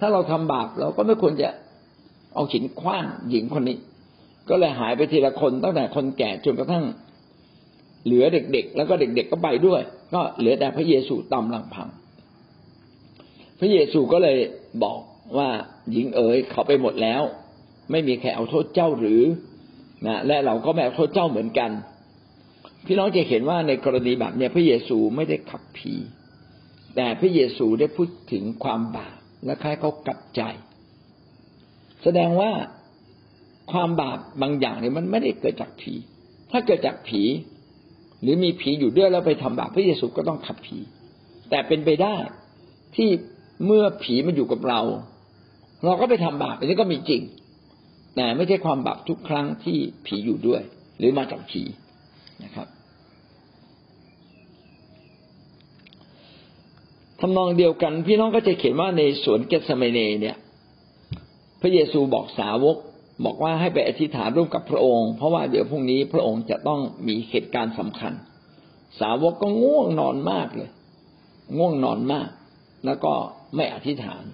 [0.00, 1.48] ถ้าเราทำบาปเราก็ไม่ควรจะ
[2.34, 3.76] เอาหินคว้างหญิงคนนี้
[4.48, 6.84] ก็เลยหายไปทีละคนตั้งแต่คนแก่จนกระทั่ง
[8.04, 9.82] เหลือเด็กๆ แล้วก็เด็ก ๆ ก็ไปด้วย
[10.14, 11.88] ก็เหลือแต่พระเยซูตามลำพัง
[13.60, 14.38] พระเยซูก็เลย
[14.82, 14.98] บอก
[15.38, 15.48] ว่า
[15.90, 17.22] หญิงเอ๋ยเขาไปหมดแล้ว
[17.90, 19.22] ไม่มีใครเอาโทษเจ้าหรือ
[20.06, 21.70] นะและเราก็ไม่เอาโทษเจ้าเหมือนกัน
[22.86, 25.94] พี่น้องจะเห็นว่าในกรณีแบบนี้พระเยซูไม่ได้ขับผี
[26.96, 30.42] แต่พระเยซูได้พูดถึงความบาปและใครเขากลับใจ
[32.02, 32.50] แสดงว่า
[33.72, 35.92] ความบาปบางอย่างเนี่ยมันไม่ได้เกิดจากผี
[36.50, 37.22] ถ้าเกิดจากผี
[38.22, 40.78] หรือมีผีอยู่ด้วยแล้วไปทำบาปพระเยซูก็ต้องขับผี
[41.50, 42.16] แต่เป็นไปได้
[42.96, 43.08] ที่
[43.66, 44.80] เมื่อผีมันอยู่กับเรา
[45.84, 47.22] เราก็ไปทำบาปอันนี้ก็มีจริง
[48.16, 50.62] แต่ไม่ใช่ความบาปทุกครั้งที่ผีอยู่ด้วย
[50.98, 51.62] หรือมาจากผี
[52.44, 52.68] นะครับ
[57.20, 60.36] ทำนองเดียวกัน พี่น้องก็จะเขียนว่าในสวนเกสเมเนเนี่ย
[61.60, 62.76] พระเยซูบอกสาวก
[63.24, 68.12] บอกว่าให้ไปอธิษฐานร่วมกับพระองค์ เพราะว่าเดี๋ยวพรุ่งนี้พระองค์จะต้องมีเหตุการณ์สำคัญ
[69.00, 70.70] สาวกก็ง่วงนอนมากเลย
[71.56, 72.28] ง่วงนอนมาก
[72.86, 73.12] แล้วก็
[73.56, 74.24] ไม่อธิษฐาน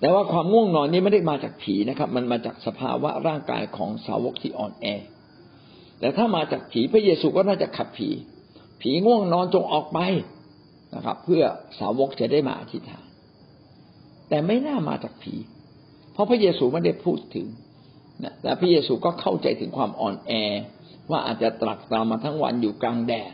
[0.00, 4.86] แต่ว่าความง่วงนอนนี้ไม่ได้มาจากผีนะครับ มันมาจากสภาวะร่างกายของสาวกที่อ่อนแอ
[6.00, 8.08] แต่ถ้ามาจากผีพระเยซูก็น่าจะขับผี
[8.80, 9.98] ผีง่วงนอนจงออกไป
[10.94, 11.42] นะครับ เพื่อ
[11.78, 13.06] สาวกจะได้มาอธิษฐาน
[14.28, 15.34] แต่ไม่น่ามาจากผี
[16.20, 17.46] ราะพระเยซูไม่ได้พูดถึง
[18.24, 20.32] นะแต่พระเยซูก็เข้าใจถึงความอ่อนแอ
[21.10, 23.32] ว่าอาจจะตรักตามมาทั้งวันอยู่กลางแดด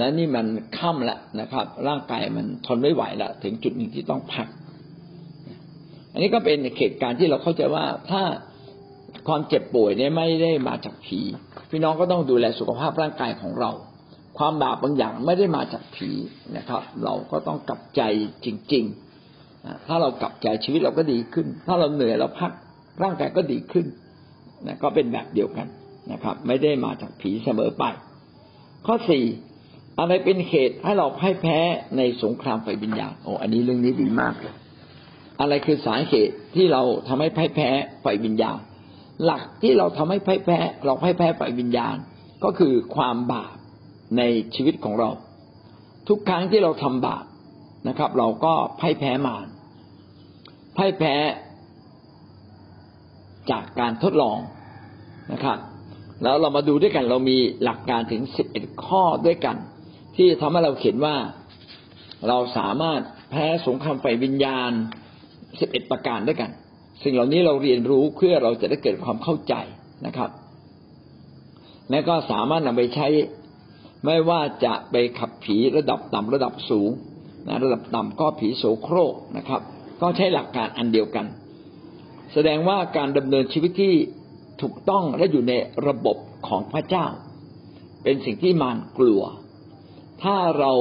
[0.00, 0.46] นะนี่มัน
[0.78, 4.48] ค่ำละนะครับ ร่างกายมันทนไม่ไหวละถึงจุดหนึ่งที่ต้องพัก
[6.12, 8.22] อันนี้ก็เป็นเหตุการณ์ที่เราเข้าใจว่าถ้า
[9.28, 11.20] ความเจ็บป่วยเนี่ยไม่ได้มาจากผี
[11.70, 13.70] พี่น้องก็ต้องดูแลสุขภาพร่างกายของเรา
[14.38, 16.10] ความบาปบางอย่างไม่ได้มาจากผี
[16.56, 18.02] นะครับ เราก็ต้องกลับใจ
[18.44, 19.07] จริง ๆ
[19.86, 22.52] ถ้าเรากลับใจชีวิตเราก็ดีขึ้น ถ้าเราเหนื่อยเราพัก
[23.02, 23.86] ร่างกายก็ดีขึ้น
[24.66, 25.66] นะก็เป็นแบบเดียวกัน
[26.12, 27.84] นะครับ ไม่ได้มาจากผีเสมอไป
[28.86, 29.24] ข้อสี่
[29.98, 31.58] อะไรเป็นเหตุให้เราพ่ายแพ้
[31.96, 34.54] ในสงครามไฟวิญญาณโอ้อันนี้เรื่องนี้ดีมากเลย
[35.40, 37.68] อะไรคือสาเหตุที่เราทำให้พ่ายแพ้
[38.02, 38.58] ไฟวิญญาณ
[39.24, 41.96] หลักที่เราทำให้พ่ายแพ้เราพ่ายแพ้ไฟวิญญาณ
[42.44, 43.56] ก็คือความบาป
[44.18, 44.22] ใน
[44.54, 45.10] ชีวิตของเรา
[46.08, 47.24] ทุกครั้งที่เราทำบาป
[47.88, 49.46] นะครับ เราก็พ่ายแพ้มาร
[50.76, 51.14] พ่ายแพ้
[53.50, 54.38] จากการทดลอง
[55.32, 55.58] นะครับ
[56.22, 59.56] แล้วเรามาดูด้วยกัน เรามีหลักการถึงสิบเอ็ดข้อด้วยกัน
[60.16, 61.16] ที่ทำให้เราเห็นว่า
[62.28, 64.70] เราสามารถแพ้สงครามไฟวิญญาณ
[65.60, 66.50] สิบเอ็ดประการด้วยกัน
[67.02, 69.54] สิ่งเหล่านี้เราเรียนรู้เพื่อเราจะได้เกิดความเข้าใจ
[70.06, 70.30] นะครับ
[71.90, 73.08] และก็สามารถนำไปใช้
[74.04, 76.90] ไม่ว่าจะไปขับผีระดับต่ำระดับสูง
[77.48, 79.60] นะระดับต่ำก็ผีโสโครกนะครับ
[80.00, 81.26] ก็ใช้หลักการอันเดียวกัน
[82.32, 83.94] แสดงว่าการดำเนินชีวิตที่
[84.62, 85.54] ถูกต้องและอยู่ใน
[85.86, 86.16] ระบบ
[86.48, 87.06] ของพระเจ้า
[88.02, 89.22] เป็นสิ่งที่มารกลัว
[90.22, 90.72] ถ้าเรา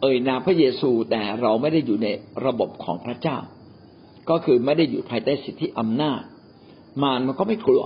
[0.00, 2.08] เอ่ยนามพระเยซูแต่เราไม่ได้อยู่ใน
[2.46, 3.38] ระบบของพระเจ้า
[4.30, 6.20] ก็คือไม่ได้อยู่ภายใต้สิทธิอำนาจ
[7.02, 7.84] มารมันก็ไม่กลัว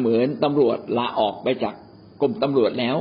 [0.00, 1.74] เหมือนตำรวจลาออกไปจาก
[2.20, 2.96] กรมตำรวจแล้ว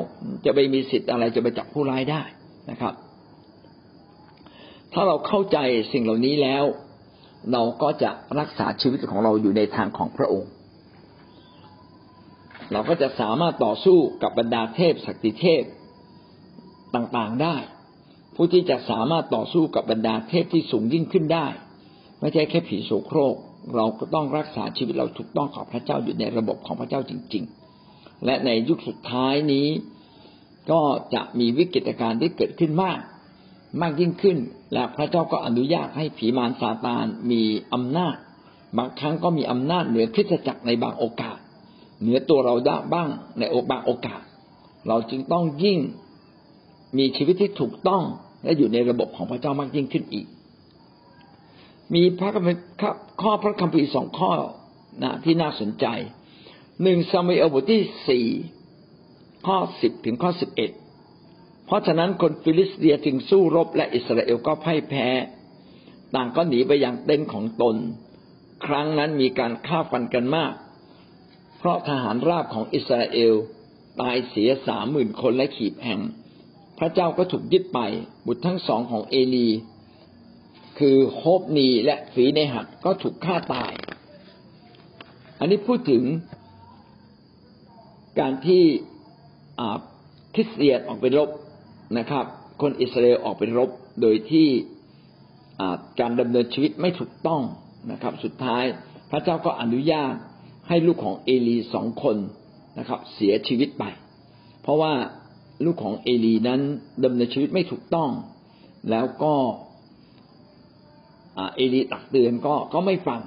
[0.45, 2.21] จะไปมีสิทธิ์อะไรจะไปจับผู้ร้ายได้
[2.71, 2.93] นะครับ
[4.99, 5.57] ถ้าเราเข้าใจ
[5.93, 6.63] สิ่งเหล่านี้แล้ว
[7.53, 10.49] เราก็จะรักษาชีวิตของเราอยู่ในทางของพระองค์
[12.71, 15.63] เราก็จะสามารถต่อสู้กับบรรดาเทพศักดิเทพ
[16.95, 17.55] ต่างๆได้
[18.35, 21.47] ผู้ที่จะสามารถต่อสู้กับบรรดาเทพที่สูงยิ่งขึ้นได้
[22.19, 23.35] ไม่ใช่แค่ผีโสโครก
[23.75, 27.43] เราก็ต้องรักษาชีวิตเราถูกต้องกับพระเจ้าอยู่ในระบบของพระเจ้าจริง
[27.83, 29.67] ๆ และในยุคสุดท้ายนี้
[30.71, 30.81] ก็
[31.13, 32.99] จะมีวิกฤตการณ์ที่เกิดขึ้นมาก
[33.81, 34.37] มากยิ่งขึ้น
[34.73, 37.41] และพระเจ้าก็อนุญาตให้ผีมารซาตานมี
[37.73, 38.15] อำนาจ
[38.77, 41.37] บางครั้งก็มีอำนาจเหนือคริสตจักรในบางโอกาส
[42.01, 44.21] เหนือตัวเราได้บ้างในโอบางโอกาส
[44.87, 45.79] เราจึงต้องยิ่ง
[46.97, 48.03] มีชีวิตที่ถูกต้อง
[48.43, 50.27] และอยู่ในระบบของพระเจ้ามากยิ่งขึ้นอีก
[51.93, 52.63] มีพระคัมภีร์
[53.21, 54.31] ข้อพระคัมภีร์สองข้อ
[55.03, 55.85] นะที่น่าสนใจ
[56.83, 58.25] หนึ่งซามูเอลบทที่สี่
[59.47, 60.71] ข้อสิบถึงข้อสิบเอ็ด
[61.67, 65.07] เพราะฉะนั้นคนฟิลิสเตียจึงสู้รบและอิสราเอลก็พ่ายแพ้
[66.15, 67.75] ต่างก็หนีไปยังเต็นท์ของตน
[68.65, 70.53] ครั้งนั้นมีการฆ่าฟันกันมาก
[71.57, 73.33] เพราะทหารราบของอิสราเอล
[74.01, 76.01] ตายเสียสามหมื่นคนและขีดแห่ง
[76.79, 77.79] พระเจ้าก็ถูกยึดไป
[78.25, 79.49] บุตรทั้งสองของเอลี
[80.79, 83.71] คือโฮบนีและฝีในหัดก็ถูกฆ่าตาย
[85.39, 86.03] อันนี้พูดถึง
[88.19, 88.63] การที่
[90.35, 91.29] คริสเตียนออกไปรบ
[91.97, 92.25] นะครับ
[92.61, 93.69] คนอิสราเอลออกไปรบ
[94.01, 94.47] โดยที่
[95.99, 97.41] การดำเนินชีวิตไม่ถูกต้อง
[97.91, 98.63] นะครับ สุดท้าย
[99.11, 100.13] พระเจ้าก็อนุญาต
[100.67, 102.17] ให้ลูกของเอลีสองคน
[102.79, 103.83] นะครับ เสียชีวิตไป
[104.61, 104.93] เพราะว่า
[105.65, 106.61] ลูกของเอลีนั้น
[107.03, 108.09] ดำเนินชีวิตไม่ถูกต้อง
[108.89, 109.33] แล้วก็
[111.55, 113.21] เอลีตักเตือนก็ก็ไม่ฟัง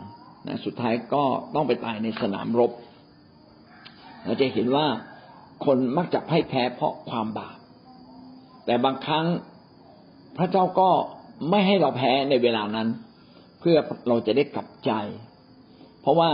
[0.47, 2.71] นะสุดท้ายก็ต้องไปตายในสนามรบ
[4.25, 4.87] เราจะเห็นว่า
[5.65, 7.57] คนมักจะพ่ายแพ้เพราะความบาป
[8.71, 9.27] แต่บางครั้ง
[10.39, 10.91] พระเจ้าก็
[11.51, 12.89] ไม่ให้เราแพ้ในเวลานั้น
[13.61, 13.77] เพื่อ
[14.09, 14.93] เราจะได้กลับใจ
[16.03, 16.31] เพราะว่า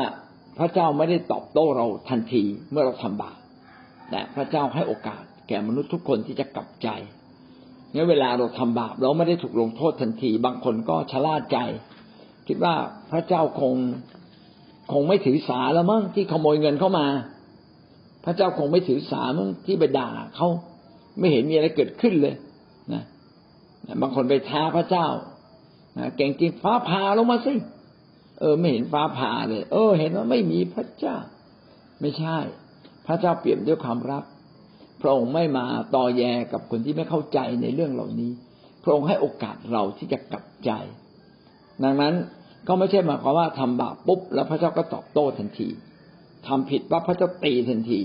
[0.58, 3.38] พระเจ้าไม่ได้ตอบโต้เราทันทีเมื่อเราทำบาป
[4.10, 6.88] แต่พระเจ้าให้โอกาสแก่มนุษย์ทุกคนที่จะกลับใจ
[7.92, 11.58] เนี่ยเวลาเราทำบาปเราไม่ได้ถูกลงโทษทันที บางคนก็ชะล่าใจ
[12.48, 12.74] คิดว่า
[13.10, 13.74] พระเจ้าคง
[14.92, 17.06] คงไม่ถือสาแล้วมั้งที่ขโมยเงินเข้ามา
[18.24, 20.48] พระเจ้าคงไม่ถือสามั้งที่ไปด่าเขา
[21.18, 22.34] ไม่เห็นมีอะไรเกิดขึ้นเลย
[22.92, 23.02] นะ
[24.00, 25.06] บางคนไปท้าพระเจ้า
[25.98, 27.54] นะเก่งจริงฟ้าผ่าลงมาสิ
[28.40, 31.16] เออ ไม่เห็นฟ้าผ่าเลย เออ เห็นว่าไม่มีพระเจ้า
[32.00, 32.36] ไม่ใช่
[33.06, 34.24] พระเจ้าเปลี่ยนด้วยความรัก
[35.00, 38.30] พระองค์ไม่มาต่อแยกับคนที่ไม่เข้าใจในเรื่องเหล่านี้
[38.82, 40.70] พระองค์ให้โอกาสเราที่จะกลับใจ
[41.84, 42.14] ดังนั้น
[42.68, 45.68] ก็ไม่ใช่หมายความว่าทำบาปปุ๊บแล้วพระเจ้าก็ตอบโต้ทันที
[46.46, 48.00] ทำผิดว่าพระเจ้าตีทันที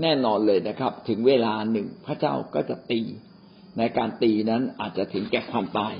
[0.00, 3.00] แน่นอนเลยนะครับ ถึงเวลาหนึ่งพระเจ้าก็จะตี
[3.78, 5.94] ในการตีนั้นอาจจะถึงแก่ความตาย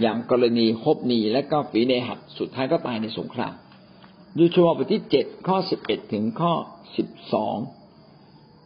[0.00, 3.54] อย่างกรณีฮบนีและก็ฝีในหัดสุดท้ายก็ตายในสงคราม
[4.38, 6.52] ยูชวบทที่เจ็ดข้อสิบเอ็ดถึงข้อ
[6.96, 7.56] สิบสอง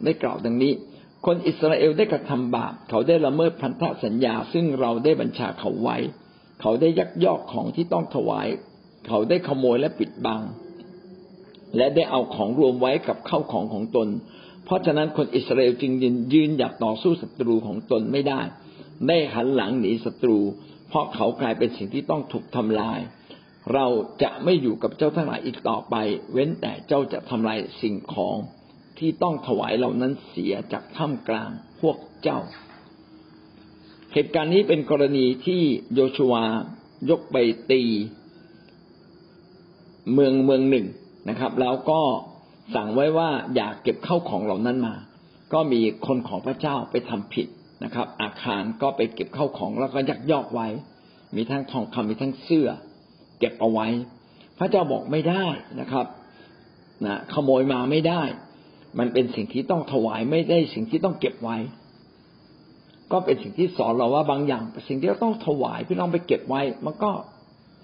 [0.04, 0.72] ได้กล่าวดังนี้
[1.26, 5.96] คนอิสราเอลได้กระทำบาป เขาได้ละเมิดพันธสัญญา ซึ่งเราได้บัญชาเขาไว้
[6.60, 8.48] เขาได้ยักยอกของที่ต้องถวาย
[9.06, 10.40] เขาได้ขโมยและปิดบัง
[11.76, 14.08] และได้เอาของรวมไว้กับเข้าของของตน
[14.68, 18.40] เพราะฉะนั้นคนอิสราเอลจึงยืนยืนหยัดต่อสู้ศัตรูของตนไม่ได้
[19.08, 20.38] ได้หันหลังหนีศัตรู
[20.88, 23.00] เพราะเขากลายเป็นสิ่งที่ต้องถูกทำลาย
[23.74, 23.86] เรา
[24.22, 25.94] จะไม่อยู่กับเจ้าทั้งหลายอีกต่อไป
[26.32, 28.36] เว้นแต่เจ้าจะทำลายสิ่งของ
[28.98, 31.50] ที่ต้องถวายเหล่านั้นเสียจากท่ามกลาง
[31.80, 32.38] พวกเจ้า
[34.14, 35.62] เหตุการณ์นี้เป็นกรณีที่
[35.94, 36.34] โยชัว
[37.10, 37.36] ยกไป
[37.70, 37.82] ตี
[40.12, 40.86] เมืองเมืองหนึ่ง
[41.28, 42.00] นะครับ แล้วก็
[42.74, 44.94] สั่งไว้ว่าอย่าเก็บเข้าของเหล่านั้นมา
[45.52, 47.46] ก็มีคนของพระเจ้าไปทำผิด
[47.84, 50.66] นะครับ อาคารก็ไปเก็บเข้าของแล้วก็ยักยอกไว้
[51.36, 52.68] มีทั้งทองคำมีทั้งเสื้อ
[53.38, 53.86] เก็บเอาไว้
[54.58, 55.46] พระเจ้าบอกไม่ได้
[55.80, 56.06] นะครับ
[57.06, 58.22] นะขโมยมาไม่ได้
[58.98, 61.56] มันเป็นสิ่งที่ต้องถวายไม่ได้สิ่งที่ต้องเก็บไว้
[63.12, 67.10] ก็เป็นสิ่งที่สอนเราว่าบางอย่าง สิ่งที่เราต้องถวายพี่น้องไปเก็บไว้ มันก็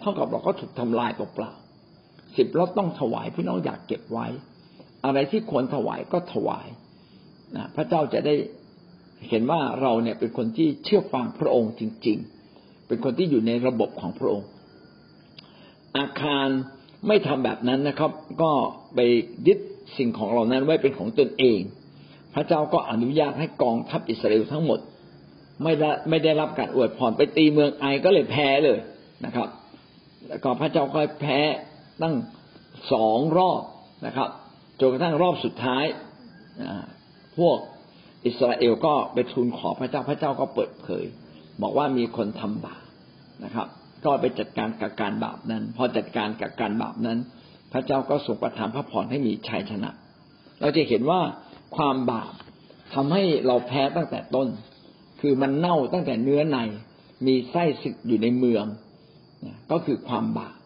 [0.00, 1.52] เท่ากับเราก็ถูกทำลายเปล่า
[2.36, 4.26] สิบเราต้องถวายพี่น้องอยากเก็บไว้
[5.04, 6.66] อะไรที่ควรถวายก็ถวาย
[7.56, 8.34] นะพระเจ้าจะได้
[9.28, 12.18] เห็นว่าเราเนี่ยเป็นคนที่เชื่อฟังพระองค์จริง
[12.52, 14.48] ๆ เป็นคนที่อยู่ในระบบของพระองค์
[15.98, 16.48] อาคาร
[17.06, 18.10] ไม่ทำแบบนั้นนะครับ
[18.42, 18.52] ก็
[18.94, 18.98] ไป
[19.46, 19.58] ยึด
[19.96, 21.60] สิ่งของเหล่านั้นไว้เป็นของตนเอง
[22.34, 24.78] พระเจ้าก็อนุญาตให้กองทัพอิสราเอลทั้งหมด
[25.62, 28.78] ไม่ได้ไม่ได้รับการอวยพรไปตีเมืองไอก็เลยแพ้เลย
[29.24, 29.48] นะครับ
[30.28, 31.38] แล้วก็พระเจ้าก็แพ้
[32.02, 32.14] ตั้ง
[32.92, 33.62] สองรอบ
[34.06, 34.28] นะครับ
[34.80, 35.84] จนกระทั่งรอบสุดท้าย
[37.38, 37.58] พวก
[38.26, 41.04] อิสราเอลก็ไปทูลขอพระเจ้าพระเจ้าก็เปิดเผย
[41.62, 42.82] บอกว่ามีคนทำบาป
[43.44, 43.68] นะครับ
[44.04, 47.18] ก็ไปจัดการกับการบาปนั้น พอจัดการกับการบาปนั้น
[47.72, 49.90] พระเจ้าก็ทรงประทานพระพรให้มีชัยชนะ
[50.60, 51.20] เราจะเห็นว่า
[51.76, 52.32] ความบาป
[52.94, 54.48] ทำให้เราแพ้ตั้งแต่ต้น
[55.20, 56.58] คือมันเน่าตั้งแต่เนื้อใน
[57.26, 58.64] มีไส้สึกอยู่ในเมือง
[59.70, 60.56] ก็คือความบาป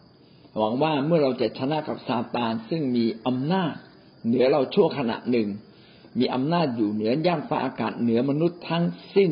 [0.57, 3.73] หวังว่าเมื่อเราจะชนะกับซาตานซึ่งมีอำนาจ
[4.27, 5.47] เหนือเราชั่วขณะหนึ่ง
[6.19, 9.31] มีอำนาจอยู่เหนือย่านฟ้าอากาศเหนือมนุษย์ทั้งสิ้น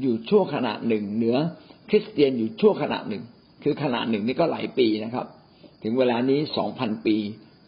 [0.00, 1.36] อยู่ชั่วขณะหนึ่ง เหนือ
[1.88, 3.22] คริสเตียนอยู่ชั่วขณะหนึ่ง
[3.62, 5.26] คือขณะหนึ่งนี่ก็หลายปีนะครับ
[5.82, 7.16] ถึงเวลานี้สองพันปี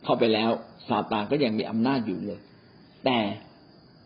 [0.04, 0.50] เข้าไปแล้ว
[0.88, 2.40] ซาตานก็ยังมีอำนาจอยู่เลย
[3.04, 3.18] แต่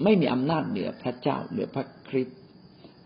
[0.05, 2.39] ไม่มีอำนาจเหนือพระเจ้าเหนือพระคริสต์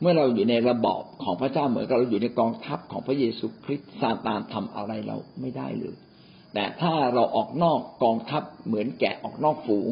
[0.01, 5.97] เมื่อเราอยู่ในระบอบของพระเจ้าเหมือนกับเราอยู่ในกองทัพของพระเยซูคริสต์ซาตานทำอะไรเราไม่ได้เลย
[6.55, 9.89] แต่ถ้าเราออกนอกกองทัพเหมือนแกะออกนอกฝูง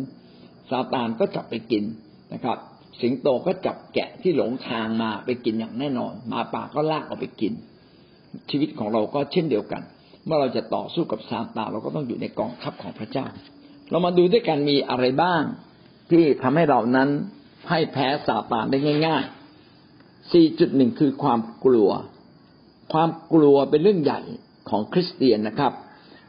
[0.71, 1.85] ซาตานก็จับไปกิน
[2.33, 2.59] นะครับ
[3.01, 7.53] สิงโตก็จับแกะที่หลงทางมาไปกินอย่างแน่นอน มาป่าก็ลากเอาไปกิน
[8.51, 9.83] ชีวิตของเราก็เช่นเดียวกัน
[10.25, 13.27] เมื่อเราจะต่อสู้กับซาตานเราก็ต้องอยู่ในกองทัพของพระเจ้า
[13.91, 15.43] เรามาดูด้วยกันมีอะไรบ้าง
[16.11, 17.09] ที่ทำให้เรานั้น
[17.71, 21.91] ให้แพ้ซาตานได้ง่าย ๆ 4.1 คือความกลัว
[22.93, 24.21] ความกลัวเป็นเรื่องใหญ่
[24.69, 25.73] ของคริสเตียนนะครับ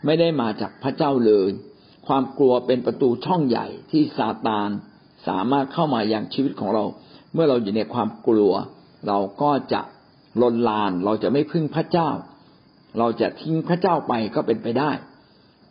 [0.05, 1.49] ไม่ได้มาจากพระเจ้าเลย
[2.07, 4.69] ความกลัวเป็นประตูช่องใหญ่ที่ซาตาน
[5.27, 6.85] สามารถเข้ามาอย่างชีวิตของเรา
[7.33, 8.53] เมื่อเราอยู่ในความกลัว
[9.07, 9.81] เราก็จะ
[10.41, 12.09] ลนลาน เราจะไม่พึ่งพระเจ้า
[12.99, 14.91] เราจะทิ้งพระเจ้าไปก็เป็นไปได้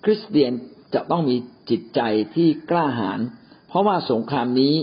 [0.05, 0.53] คริสเตียน
[0.95, 1.37] จะต้องมี
[1.71, 2.01] จิตใจ
[2.35, 3.21] ที่กล้าหาญ
[3.69, 4.75] เพราะว่าสงครามนี้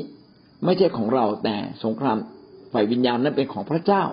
[0.66, 2.18] ไม่ใช่ของเราแต่สงคราม
[2.74, 4.04] ฝ่ายวิญญาณนั้นเป็นของพระเจ้า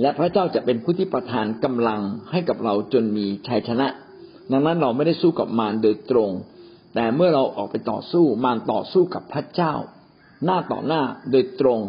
[0.00, 3.86] และพระเจ้าจะเป็นผู้ที่ประทานกำลังให้กับเราจนมีชัยชนะ
[4.52, 6.30] ดังนั้นเราไม่ได้สู้กับมารโดยตรง
[6.94, 9.74] แต่เมื่อเราออกไปต่อสู้มารต่อสู้กับพระเจ้า
[10.44, 11.80] หน้าต่อหน้าโดยตรง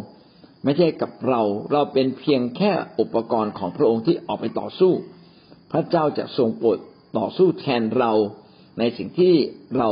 [0.63, 1.41] ไม่ใช่กับเรา
[1.71, 4.91] เราเป็นเพียงแค่อุปกรณ์ของพระองค์ที่ออกไปต่อสู้
[5.71, 6.77] พระเจ้าจะทรงโปรด
[7.17, 8.11] ต่อสู้แทนเรา
[8.79, 9.33] ในสิ่งที่
[9.77, 9.89] เรา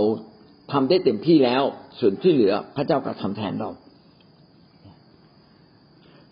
[0.72, 1.64] ทำได้เต็มที่แล้ว
[2.00, 3.70] ส่วนที่เหลือพระเจ้าก็ทำแทนเรา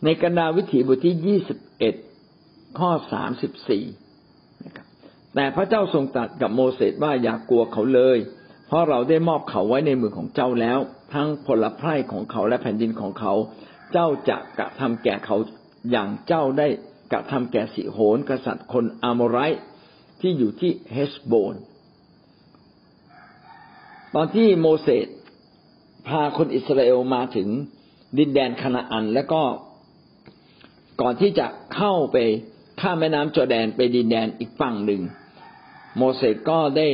[0.04, 1.96] ในกนาวิถีบทที่ยี่สิบเอ็ด
[2.80, 3.84] ข้อสามสิบสี่
[4.66, 4.86] นะครับ
[5.36, 8.18] แต่พระเจ้าทรงตรัสกับโมเสสว่าอย่ากกลัวเขาเลย
[8.68, 10.80] เพราะเราได้มอบเขาไว้ในมือของเจ้าแล้ว
[11.14, 13.34] ทั้งผลไพร่ของเขาและแผ่นดินของเขา
[13.92, 15.38] เจ้าจะกระทำแก่เขา
[15.92, 16.68] อย่างเจ้าได้
[17.12, 19.38] กระทำแก่สิโหนกษัตริย์คนอามไร
[20.22, 21.56] ที่อยู่ที่เฮสโบน
[24.14, 25.08] ตอนที่โมเสส
[26.08, 27.48] พาคนอิสราเอลมาถึง
[28.18, 29.42] ดินแดนคานาอัน แล้วก็
[31.02, 32.18] ก่อนที่จะเข้าไป
[32.82, 35.02] ข้ามแม่น้ำจอแดนไปดินแดนอีกฝั่งหนึ่ง
[35.98, 36.88] โมเสสก็ได้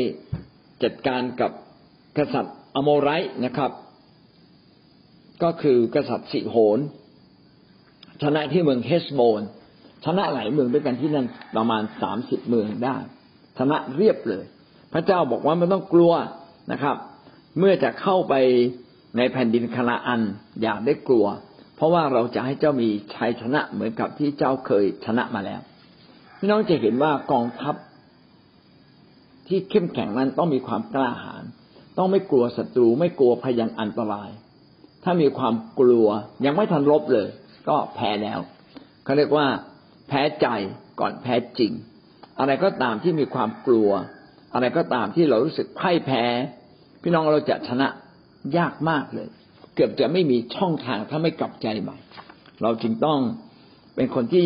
[0.84, 1.52] จัดการกับ
[2.18, 3.10] กษัตริย์อโมไร
[3.46, 3.72] นะครับ
[5.44, 6.80] ก็คือกษัตริย์สิโหน
[8.24, 9.42] ชนะที่เมืองเฮสโบน
[10.06, 12.98] ชนะหลายเมืองด้วยกันที่นั่นประมาณสามสิบเมืองได้
[13.58, 14.44] ชนะเรียบเลย
[14.94, 16.14] พระเจ้าบอกว่าไม่ต้องกลัว
[16.72, 16.96] นะครับ
[17.60, 18.34] เมื่อจะเข้าไป
[19.18, 20.22] ในแผ่นดินคานาอัน
[20.62, 21.26] อย่าได้กลัว
[21.78, 25.62] เพราะว่าเราจะให้เจ้ามีชัยชนะเหมือนกับที่เจ้าเคยชนะมาแล้ว
[26.38, 27.76] พี่น้องจะเห็นว่ากองทัพ
[29.48, 31.44] ที่เข้มแข็งนั้นต้องมีความกล้าหาญ
[31.98, 34.30] ต้องไม่กลัวศัตรูไม่กลัวพยันอันตราย
[35.04, 36.08] ถ้ามีความกลัว
[36.46, 37.28] ยังไม่ทันรบเลย
[37.70, 38.40] ก็แพ้แล้ว
[39.04, 39.48] เขาเรียกว่า
[40.08, 40.48] แพ้ใจ
[41.00, 41.72] ก่อนแพ้จริง
[42.40, 43.90] อะไรก็ตามที่มีความกลัว
[44.54, 46.24] อะไรก็ตามที่เรารู้สึกพ่ายแพ้
[47.02, 47.88] พี่น้องเราจะชนะ
[48.58, 49.30] ยากมากเลย
[49.78, 51.98] เกือบจะไม่มีช่องทางถ้าไม่กลับใจใหม่
[52.62, 53.20] เราจึงต้อง
[53.96, 54.46] เป็นคนที่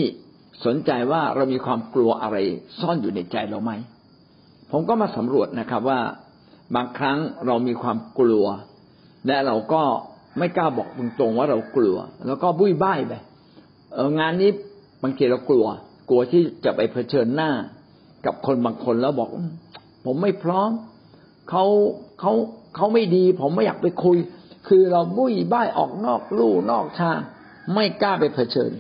[0.65, 2.37] สนใจว่าเรามีความกลัวอะไร
[2.79, 3.71] ซ่อนอยู่ในใจเราไหม
[4.71, 5.99] ผมก็มาสำรวจนะครับว่า
[6.75, 8.45] บางครั้งเรามีความกลัว
[9.27, 9.83] และเราก็
[10.37, 13.13] ไม่กล้าบอกตรงๆว่าเรากลัว แล้วก็บุ้ยบ้ายไป
[13.93, 14.51] เองานนี้
[15.03, 15.65] บางทีเรากลัว
[16.09, 17.51] กลัวที่จะไปเผชิญหน้า
[18.25, 19.29] กับคนบางคนแล้วบอก
[20.05, 20.69] ผมไม่พร้อม
[21.49, 21.65] เขา
[22.19, 22.33] เขา
[22.75, 24.17] เขาไม่ดี ผมไม่อยากไปคุย
[24.67, 27.19] คือเราบุ้ยบ้ายออกนอกลู่นอกทาง
[27.74, 28.71] ไม่กล้าไปเผชิญ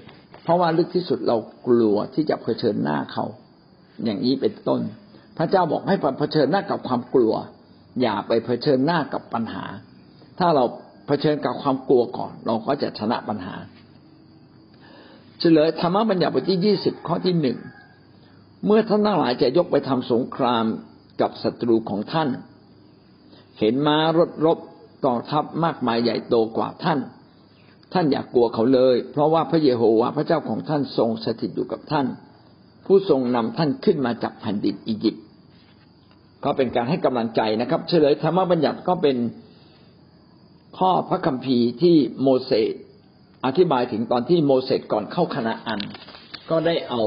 [0.43, 3.25] เพราะว่าลึกที่สุดเรากลัวที่จะเผชิญหน้าเขา
[4.03, 4.81] อย่างนี้เป็นต้น
[5.37, 7.33] พระเจ้าบอกให้เผชิญหน้ากับความกลัว
[8.01, 9.65] อย่าไปเผชิญหน้ากับปัญหา
[10.39, 10.63] ถ้าเรา
[11.07, 13.55] เผชิญกับความกลัวก่อน เราก็จะชนะปัญหา
[15.39, 17.57] เฉลยธรรมบัญญัติบทที่ยี่สิบข้อที่หนึ่ง
[18.65, 20.65] เมื่อท่านทั้งหลายจะยกไปทำสงคราม
[21.21, 22.29] กับศัตรูของท่าน
[23.59, 24.57] เห็นม้ารถรบ
[25.05, 26.99] กองทัพมากมายใหญ่โตกว่าท่าน
[27.93, 32.05] ท่านอย่ากกลัวเขาเลย เพราะว่าพระเยโฮวาห์พระเจ้าของท่านทรงสถิตอยู่กับท่าน
[32.85, 35.23] ผู้ทรงนำท่านขึ้นมาจากแผ่นดินอียิปต์
[36.43, 39.17] ก็เป็นการให้กำลังใจนะครับ เฉลยธรรมบัญญัติก็เป็น
[40.77, 42.73] ข้อพระคัมภีร์ที่โมเสส
[43.45, 45.79] อธิบายถึงตอนที่โมเสสก่อนเข้าคณาอัน
[46.49, 47.01] ก็ได้เอา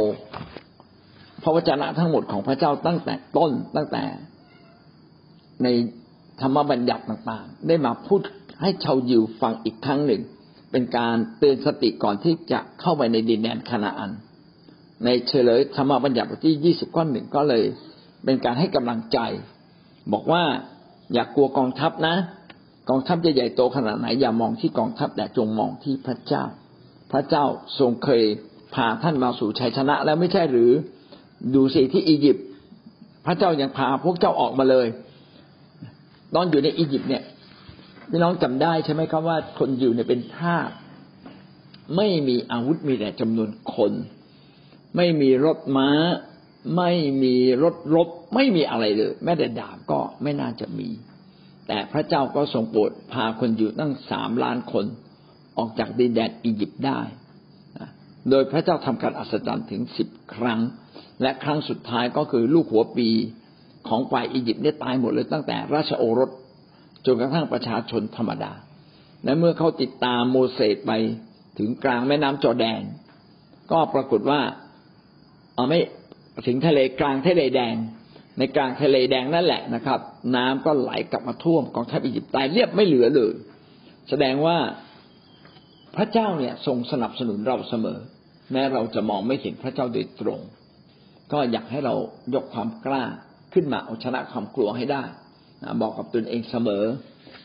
[1.42, 4.04] พระวจนะทั้งหมดของพระเจ้าตั้งแต่ต้นตั้งแต่
[5.62, 5.68] ใน
[6.40, 8.20] ธรรมบัญญัติต่างๆ ได้มาพูด
[8.62, 10.22] ให้ชาวยิวฟังอีกครั้งหนึ่ง
[10.70, 14.10] เป็นการเตือนสติก่อนที่จะเข้าไปในดินแดนคานาอัน
[15.04, 17.62] ในเฉลยธรรมบัญญัติบทที่ยี่สิบข้อหนึ่งก็เลย
[18.24, 19.18] เป็นการให้กำลังใจ
[20.12, 20.42] บอกว่า
[21.12, 22.16] อย่ากกลัวกองทัพนะ
[22.88, 26.44] กองทัพจะใหญ่โตขนาดไหนอย่ามองที่กองทัพแต่จงมองที่พระเจ้า
[27.12, 27.44] พระเจ้า
[27.78, 28.22] ทรงเคย
[28.74, 30.70] พาท่านมาสู่ชัยชนะแล้วไม่ใช่หรือ
[31.54, 32.46] ดูสิที่อียิปต์
[33.26, 34.86] พระเจ้ายังพาพวกเจ้าออกมาเลย
[36.34, 37.22] ตอนอยู่ในอียิปต์เนี่ย
[38.10, 40.70] พี่น้องจำได้ใช่ไหมครับว่าคนอยู่เนี่ยเป็นทาส
[41.96, 43.92] ไม่มีอาวุธมีแต่จำนวนคน
[44.96, 45.88] ไม่มีรถม้า
[46.76, 50.88] ไม่มีรถรบ ไม่มีอะไรเลย แม้แต่ดาบก็ไม่น่าจะมี
[51.68, 54.84] แต่พระเจ้าก็ทรงโปรดพาคนอยู่ตั้งสามล้านคน
[55.58, 57.00] ออกจากดินแดนอียิปต์ได้
[58.30, 60.60] โดยพระเจ้าทำการอัศจรรย์ถึงสิบครั้ง
[61.22, 63.08] และครั้งสุดท้ายก็คือลูกหัวปี
[63.88, 66.30] ของฝ่ายอียิปต์ได้ตายหมดเลยตั้งแต่ราชโอรส
[67.06, 68.52] จนกระทั่งประชาชนธรรมดา
[69.24, 70.92] และเมื่อเขาติดตามโมเสสไป
[71.58, 72.82] ถึงกลางแม่น้ำจอแดน
[73.70, 74.40] ก็ปรากฏว่า
[75.54, 75.78] เอาไม่
[76.46, 77.74] ถึงทะเลกลางทะเลแดง
[78.38, 80.00] ในกลางทะเลแดงนั่นแหละนะครับ
[80.36, 83.34] น้ำก็ไหลกลับมาท่วมกองทัพอียิปต์ตายเรียบไม่เหลือเลย
[84.08, 84.58] แสดงว่า
[85.96, 87.98] พระเจ้าเนี่ยทรงสนับสนุนเราเสมอ
[88.52, 90.40] แม้เราจะมองไม่เห็นพระเจ้าโดยตรง
[91.32, 91.94] ก็อยากให้เรา
[92.34, 93.04] ยกความกล้า
[93.54, 95.04] ขึ้นมาเอาชนะความกลัวให้ได้
[95.80, 96.84] บอกกับตนเองเสมอ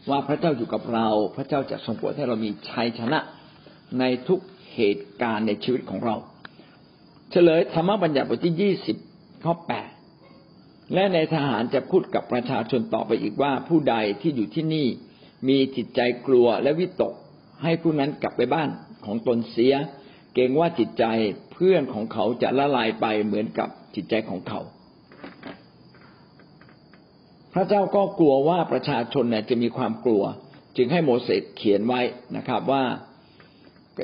[0.10, 3.20] ว่าพระเจ้าอยู่กับเรา พระเจ้าจะทรงโปรดให้เรามีชัยชนะ
[4.00, 4.40] ในทุก
[4.74, 6.16] เหตุการณ์ในชีวิตของเรา
[7.32, 8.98] เฉลยธรรมบัญญัติบทที่ยี่สิบ
[9.44, 9.90] ข้อแปด
[10.94, 14.88] และในทหารจะพูดกับประชาชนต่อไปอีกว่าผู้ใดที่อยู่ที่นี่
[15.48, 17.14] มีจิตใจกลัวและวิตก
[17.64, 18.70] ให้ผู้นั้นกลับไปบ้าน
[19.06, 19.74] ของตนเสีย
[20.34, 21.06] เกรงว่าจิตใจ
[21.54, 24.62] เพื่อนของเขาจะละลายไปเหมือนกับจิตใจของเขา
[27.54, 30.24] พระเจ้าก็กลัวว่าประชาชนเนี่ยจะมีความกลัว
[30.78, 32.02] จึงให้โมเสสเขียนไว้
[32.38, 32.84] นะครับว่า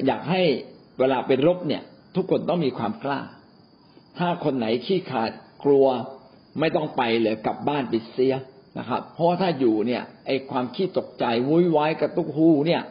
[0.08, 0.42] อยากให้
[1.00, 1.84] เวลาเป็นรบเนี่ย
[2.16, 3.20] ทุกคนต้องมีความกล้า
[4.18, 5.32] ถ้าคนไหนขี้ขาด
[5.66, 5.86] กลัว
[6.60, 8.36] ไม่ต้องไปเลยกลับบ้านไปเสีย
[8.80, 12.82] นะครับ เพราะถ้าอยู่เนี่ยไอความขี้ตกใจวุ่นวายกระตุกหูเนี่ย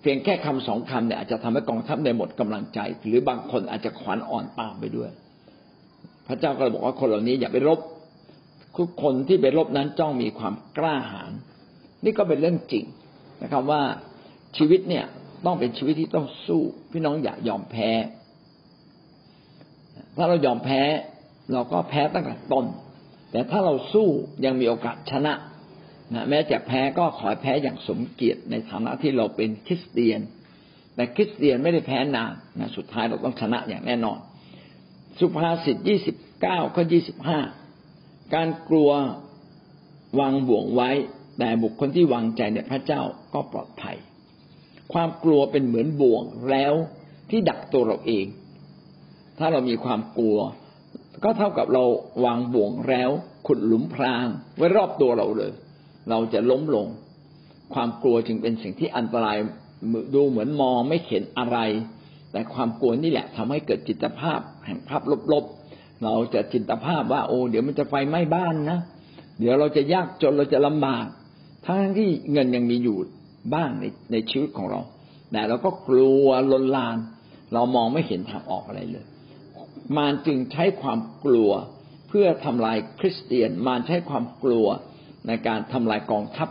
[0.00, 5.10] เพียงแค่คำสองคำเนี่ยอาจจะทำให้กองทัพในหมดกำลังใจ หรือบางคนอาจจะขวัญอ่อนตามไปด้วย
[6.26, 7.78] พระเจ้าก็เลยบอกว่าคนเหล่านี้อย่าไปรบ
[8.78, 11.32] ทุกคนที่ไปรบนั้นจ้องมีความกล้าหาญ
[12.04, 12.84] นี่ก็เป็นเรื่องจริง
[13.42, 13.82] นะครับว่า
[14.56, 15.04] ชีวิตเนี่ย
[15.46, 16.62] ต้องเป็นชีวิตที่ต้องสู้
[16.92, 17.90] พี่น้องอย่ายอมแพ้
[20.16, 20.82] ถ้าเรายอมแพ้
[21.52, 22.66] เราก็แพ้ตั้งแต่ต้น
[23.30, 24.08] แต่ถ้าเราสู้
[24.44, 25.34] ยังมีโอกาสชนะ
[26.14, 30.20] นะแม้จะแพ้ก็ขอแพ้อย่างสมเกียรติในฐานะที่เราเป็นคริสเตียน
[30.94, 34.18] แต่คริสเตียนไม่ได้แพ้นานนะสุดท้ายเราต้องชนะอย่างแน่นอน
[35.18, 37.40] สุภาษิตยี่สิบเก้าข้อยี่สิบห้า
[38.34, 38.90] การกลัว
[40.20, 40.90] วางบ่วงไว้
[41.38, 43.02] แต่บุคคลที่วางใจในพระเจ้า
[43.34, 43.96] ก็ปลอดภัย
[44.92, 46.74] ความกลัวเป็นเหมือนบ่วงแล้ว
[47.30, 48.26] ที่ดักตัวเราเอง
[49.38, 50.38] ถ้าเรามีความกลัว
[51.24, 51.84] ก็เท่ากับเรา
[52.24, 53.10] วางบ่วงแล้ว
[53.46, 54.26] ขุดหลุมพราง
[54.56, 55.52] ไว้รอบตัวเราเลย
[56.10, 56.86] เราจะล้มลง
[57.74, 59.36] ความกลัวจึงเป็นสิ่งที่อันตราย
[60.14, 61.58] ดูเหมือนมองไม่เห็นอะไร
[62.32, 65.02] แต่ความกลัวนี่แหละทำให้เกิดจิตภาพแห่งภาพ
[65.32, 65.44] ลบ
[66.04, 68.78] เราจะจินตภาพว่าโอ้เดี๋ยวมันจะไฟไหม้บ้านนะ
[69.38, 71.04] เดี๋ยวเราจะยากจนเราจะลำบาก
[71.66, 72.96] ทั้งที่เงินยังมีอยู่
[73.54, 74.80] บ้างในในชีวิตของเรา
[75.32, 76.96] แต่เราก็กลัวลนลาน
[77.52, 79.06] เรามองไม่เห็นทางออกอะไรเลย
[79.96, 81.50] มารจึงใช้ความกลัว
[82.08, 84.66] เพื่อทำลายคริสเตียน มารใช้ความกลัว
[85.26, 86.48] ในการทำลายกองทัพ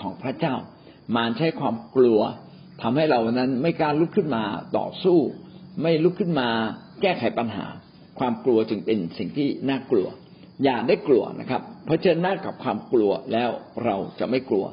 [0.00, 0.54] ของพระเจ้า
[1.16, 2.20] มารใช้ความกลัว
[2.82, 4.44] ทำให้เรานั้นไม่กล้าลุกขึ้นมา
[4.76, 5.18] ต่อสู้
[5.82, 6.48] ไม่ลุกขึ้นมา
[7.02, 7.66] แก้ไขปัญหา
[8.20, 10.08] ความกลัวจึงเป็นสิ่งที่น่ากลัว
[10.64, 13.50] อย่าได้กลัวนะครับเพราะเจอหน้ากับความกลัวแล้ว
[13.84, 14.64] เราจะไม่กลัว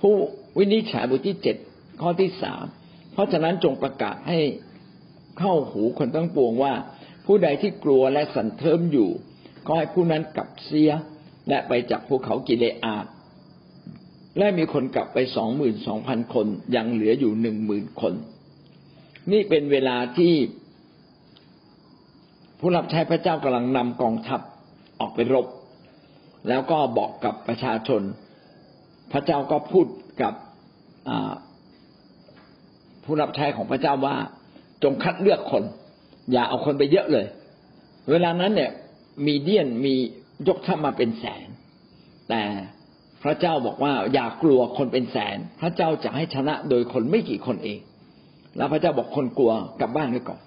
[0.00, 0.14] ผู้
[0.58, 1.56] วินิจฉัยบทที่เจ็ด
[2.00, 2.64] ข้อที่สาม
[3.12, 4.40] เพราะฉะนั้นจงประกาศให้
[5.38, 6.74] เข้าหูคนทั้งปวงว่า
[7.26, 9.10] ผู้ใดที่กลัวและสันเทิมอยู่
[9.66, 10.90] ก็ให้ผู้นั้นกลับเสีย
[11.48, 12.96] และไปจากภูเขากิเลอา
[14.38, 18.14] และมีคนกลับไปสองหมื่นสองพันคนยังเหลืออยู่หนึ่งหมื่นคน
[19.32, 20.34] นี่เป็นเวลาที่
[22.66, 24.40] ผู้รับใช้พระเจ้ากำลังนำกองทัพ
[25.00, 25.46] ออกไปรบ
[26.48, 28.02] แล้วก็บอกกับประชาชน
[29.12, 29.86] พระเจ้าก็พูด
[30.22, 30.34] กับ
[33.04, 34.16] ผู้รับใช้ของพระเจ้าว่า
[34.82, 35.62] จงคัดเลือกคน
[36.32, 37.26] อย่าเอาคนไปเยอะเลย
[38.10, 38.70] เวลานั้นเนี่ย
[39.26, 39.94] มีเดียนมี
[40.48, 41.48] ยกทัพมาเป็นแสน
[42.28, 42.42] แต่
[43.22, 47.78] พระเจ้าบอกว่าอย่ากลัวคนเป็นแสน พระเจ้าจะให้ชนะโดยคนไม่กี่คนเอง
[48.56, 50.40] แล้วพระเจ้าบอกคนกลัวกลับบ้านไปก่อน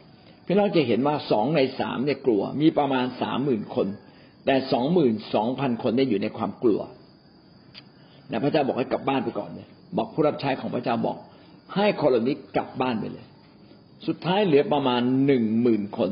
[0.50, 3.88] พี่น้องจะเห็นว่าสองในสามเนี่ยกลัว มีประมาณสามหมื่นคน
[4.45, 6.80] แต่สองหมื่นสองพันคนได้อยู่ในความกลัว
[8.30, 9.68] แต่พระเจ้าบอกให้กลับบ้านไปก่อนเลย
[9.98, 11.18] บอกผู้รับใช้ของพระเจ้าบอก
[11.76, 13.26] ให้คนเหล่านี้กลับบ้านไปเลย
[14.08, 16.10] สุดท้ายเหลือประมาณหนึ่งหมื่นคน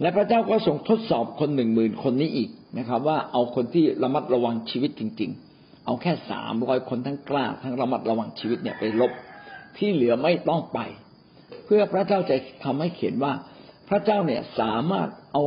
[0.00, 9.12] และพระเจ้าก็ทรงทดสอบคนหนึ่งหมื่นคนนี้อีกนะครับ ว่าเอาคนที่ระมัดระวังชีวิตจริง ๆ เอาแค่สามร้อยคนทั้งกล้า ทั้งระมัดระวังชีวิตเนี่ยไปลบ
[9.76, 10.78] ที่เหลือไม่ต้องไป
[11.64, 13.32] เพื่อพระเจ้าจะทำให้เขียนว่า
[13.88, 15.44] พระเจ้าเนี่ยสามารถเอา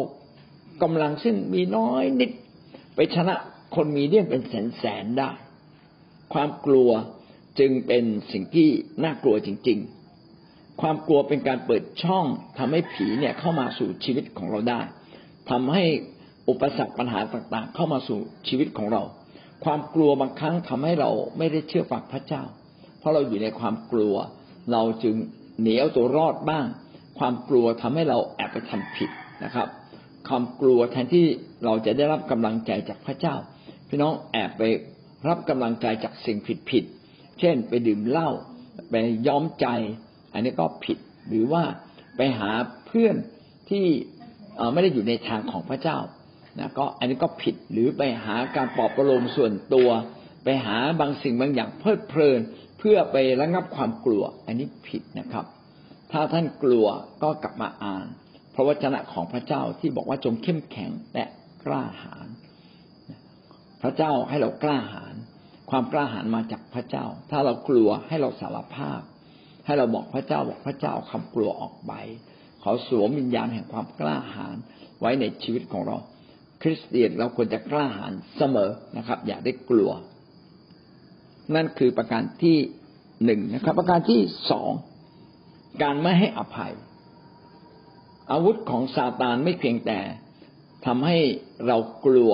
[0.83, 2.31] กำลังซึ่งมีน้อยนิด
[2.95, 3.35] ไปชนะ
[3.75, 5.31] คนมีเลี่ยนเป็นแสนแสนได้
[6.33, 6.89] ความกลัว
[7.59, 8.69] จึงเป็นสิ่งที่
[9.03, 9.79] น่ากลัวจริง
[10.29, 12.25] ๆ ความกลัวเป็นการเปิดช่อง
[12.57, 14.81] ทำให้ผีเนี่ยเข้ามาสู่ชีวิตของเราได้
[15.49, 15.83] ทำให้
[16.49, 19.03] อุปสรรคปัญหาต่างๆ เข้ามาสู่ชีวิตของเรา
[19.65, 22.43] ความกลัวบางครั้งทำให้เราไม่ได้เชื่อฟังพระเจ้า
[22.99, 24.15] เพราะเราอยู่ในความกลัว
[24.71, 25.15] เราจึง
[25.61, 26.65] หนีเอาตัวรอดบ้าง
[27.19, 29.09] ความกลัวทำให้เราแอบไปทำผิด
[29.43, 29.67] นะครับ
[30.27, 31.25] ความกลัวแทนที่
[31.65, 33.35] เราจะได้รับกำลังใจจากพระเจ้า
[33.89, 34.63] พี่น้องแอบไป
[35.27, 36.37] รับกำลังใจจากสิ่ง
[36.71, 38.29] ผิดๆเช่น ไปดื่มเหล้า
[38.89, 38.95] ไป
[39.27, 39.67] ย้อมใจ
[40.33, 40.97] อันนี้ก็ผิด
[41.27, 41.63] หรือว่า
[42.17, 42.51] ไปหา
[42.87, 43.15] เพื่อน
[43.69, 43.85] ที่
[44.73, 45.97] ไม่ได้อยู่ในทางของพระเจ้า
[46.59, 49.89] นะก็อันนี้ก็ผิดหรือไปหาการปลอบประโลมส่วนตัว
[50.43, 52.39] ไปหาบางสิ่งบางอย่างเพลิดเพลิน
[52.79, 55.45] เพื่อไประงับความกลัว อันนี้ผิดนะครับ
[56.11, 56.87] ถ้าท่านกลัว
[57.23, 58.07] ก็กลับมาอ่าน
[58.55, 61.25] พระวจนะของพระเจ้าที่บอกว่าจงเข้มแข็งและ
[61.65, 62.27] กล้าหาญ
[63.81, 65.15] พระเจ้าให้เรากล้าหาญ
[65.69, 69.01] ความกล้าหาญมาจากพระเจ้า ถ้าเรากลัวให้เราสารภาพ
[69.65, 71.93] ให้เราบอกพระเจ้าบอกพระเจ้าคำกลัวออกไป
[72.63, 74.57] ขอสวมวิญญาณแห่งความกล้าหาญ
[74.99, 75.97] ไว้ในชีวิตของเรา
[76.61, 79.91] คริสเตียนเราควรจะกล้าหาญเสมอนะครับ อย่าได้กลัว
[81.55, 82.57] นั่นคือประการที่
[83.25, 84.19] หนึ่งนะครับ ประการที่
[84.51, 84.71] สอง
[85.81, 86.73] การไม่ให้อภัย
[88.31, 89.99] อาวุธของซาตานไม่เพียงแต่
[90.85, 91.17] ทำให้
[91.67, 92.33] เรากลัว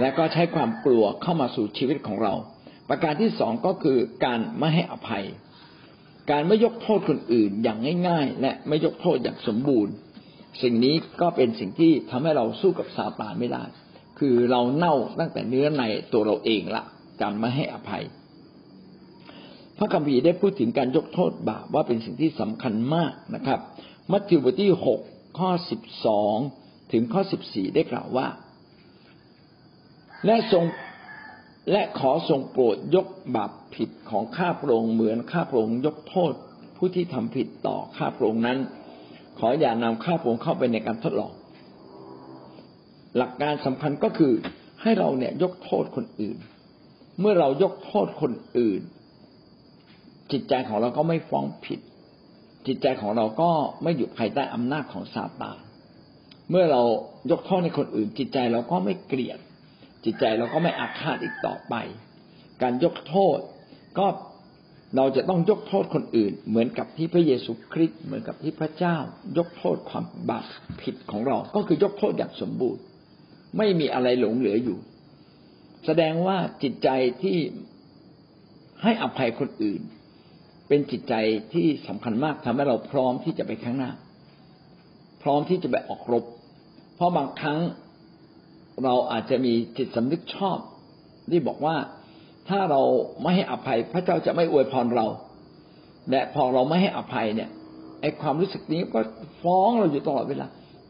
[0.00, 2.34] และก็ใช้ความกลัวเข้ามาสู่ชีวิตของเรา
[2.88, 5.24] ประการที่สองก็คือการไม่ให้อภัย
[6.30, 9.94] การไม่ยกโทษคนอื่นอย่างง่าย ๆ และไม่ยกโทษอย่างสมบูรณ์
[10.62, 13.64] สิ่งนี้ก็เป็นสิ่งที่ทำให้เราสู้กับซาตานไม่ได้
[14.18, 15.82] คือเราเน่าตั้งแต่เนื้อใน
[16.12, 16.82] ตัวเราเองละ
[17.20, 18.04] การไม่ให้อภัย
[19.82, 23.60] พระคัมภีร์ได้พูดถึงการยกโทษบาปว่าเป็นสิ่งที่สำคัญมากนะครับ
[24.12, 25.00] มัทธิวบทที่หก
[25.38, 26.36] ข้อสิบสอง
[26.92, 28.26] ถึงข้อสิบสี่ได้กล่าวว่า
[30.26, 30.64] และทรง
[31.72, 33.06] และขอทรงโปรดยก
[33.36, 36.32] บาปผิดของข้าพระองค์เหมือนข้าพระองค์ยกโทษ
[36.76, 38.58] ผู้ที่ทำผิดต่อข้าพระองค์นั้น
[39.38, 41.32] ขออย่านำข้าพระองค์เข้าไปในการทดลอง
[43.16, 44.32] หลักการสำคัญก็คือ
[44.82, 46.38] ให้เราเนี่ยยกโทษคนอื่น
[47.20, 48.80] เมื่อเรายกโทษคนอื่น
[50.32, 51.80] จิตใจของเราก็ไม่ฟ้องผิด
[52.66, 53.50] จิตใจของเราก็
[53.82, 55.58] ไม่อยู่ภายใต้อำนาจของซาตาน
[56.50, 56.82] เมื่อเรา
[57.30, 59.38] ยกโทษในคนอื่น จิตใจเราก็ไม่เกลียด
[60.04, 61.74] จิตใจเราก็ไม่อาฆาตอีกต่อไป
[62.62, 63.38] การยกโทษ
[63.98, 64.06] ก็
[64.96, 68.96] เราจะต้องยกโทษคนอื่น เหมือนกับที่พระเยซูคริสต์เหมือนกับที่พระเจ้า
[69.38, 70.46] ยกโทษความบาป
[70.82, 72.82] ผิดของเรา ก็คือยกโทษอย่างสมบูรณ์
[73.58, 74.78] ไม่มีอะไรหลงเหลืออยู่
[75.86, 76.88] แสดงว่าจิตใจ
[77.22, 77.38] ที่
[78.82, 79.80] ให้อภัยคนอื่น
[80.72, 81.14] เป็นจิตใจ
[81.52, 83.90] ที่สำคัญมากทำให้เราพร้อมที่จะไปข้างหน้า
[85.22, 86.24] พร้อมที่จะไปออกรบ
[86.96, 87.58] เพราะบางครั้ง
[88.84, 90.58] เราอาจจะมีจิตสำนึกชอบ
[91.30, 91.76] ที่บอกว่า
[92.48, 92.82] ถ้าเรา
[93.22, 95.06] ไม่ให้อภัยพระเจ้าจะไม่อวยพรเรา
[96.10, 97.50] และพอเราไม่ให้อภัยเนี่ย
[98.00, 99.00] ไอ้ความรู้สึกนี้ก็
[99.42, 100.46] ฟ้องเราอยู่ตลอดเวลา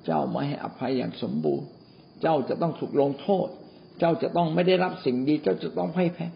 [0.06, 1.66] เจ้าไม่ให้อภัยอย่างสมบูรณ์
[2.22, 3.46] เจ้าจะต้องถูกลงโทษ
[3.98, 6.26] เจ้าจะต้องไม่ได้รับสิ่งดี เจ้าจะต้องพ่ายแพ้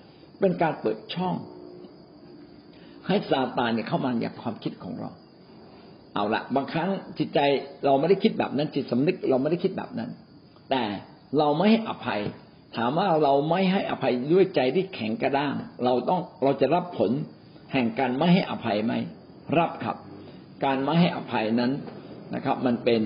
[0.41, 1.35] เป็นการเปิดช่อง
[3.07, 5.11] ให้ซาตานเนี่ยเข้ามาอย่างความคิดของเรา
[6.15, 7.41] เอาละบางครั้งจิตใจ
[7.85, 10.11] เราไม่ได้คิดแบบนั้น จิตสำนึกเราไม่ได้คิดแบบนั้น
[10.71, 10.83] แต่
[11.39, 12.21] เราไม่ให้อภัย
[12.77, 17.11] ถามว่าเราไม่ให้อภัยด้วยใจที่แข็งกระด้าง เราต้องเราจะรับผล
[17.73, 18.93] แห่งการไม่ให้อภัยไหม
[19.59, 19.97] รับครับ
[20.65, 21.73] การไม่ให้อภัยนั้น
[22.35, 23.03] นะครับ มันเป็น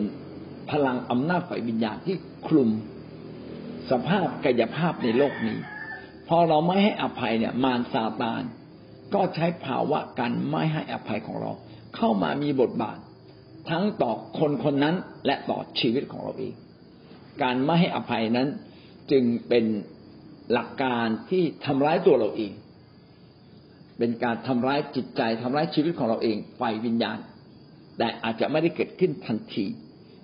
[0.71, 2.71] พลังอำนาจฝ่ายวิญญาณที่คลุม
[3.91, 5.59] สภาพกายภาพในโลกนี้
[6.29, 8.43] พอเราไม่ให้อภัยเนี่ย มารซาตาน
[9.15, 11.53] ก็ใช้ภาวะการไม่ให้อภัยของเรา
[11.97, 12.99] เข้ามามีบทบาท
[13.71, 14.97] ทั้งต่อคนคนนั้น
[15.27, 16.55] และต่อชีวิตของเราเอง
[17.43, 18.49] การไม่ให้อภัยนั้น
[19.11, 19.65] จึงเป็น
[20.53, 22.53] หลักการที่ทำร้ายตัวเราเอง
[23.99, 27.19] เป็นการทำร้ายจิตใจทำร้ายชีวิตของเราเองฝ่ายวิญญาณ
[27.99, 29.67] แต่อาจจะไม่ได้เกิดขึ้นทันที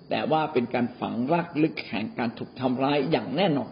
[0.09, 3.71] แต่ว่าเป็นการฝังรากลึกแห่งการถูกทำร้ายอย่างแน่นอน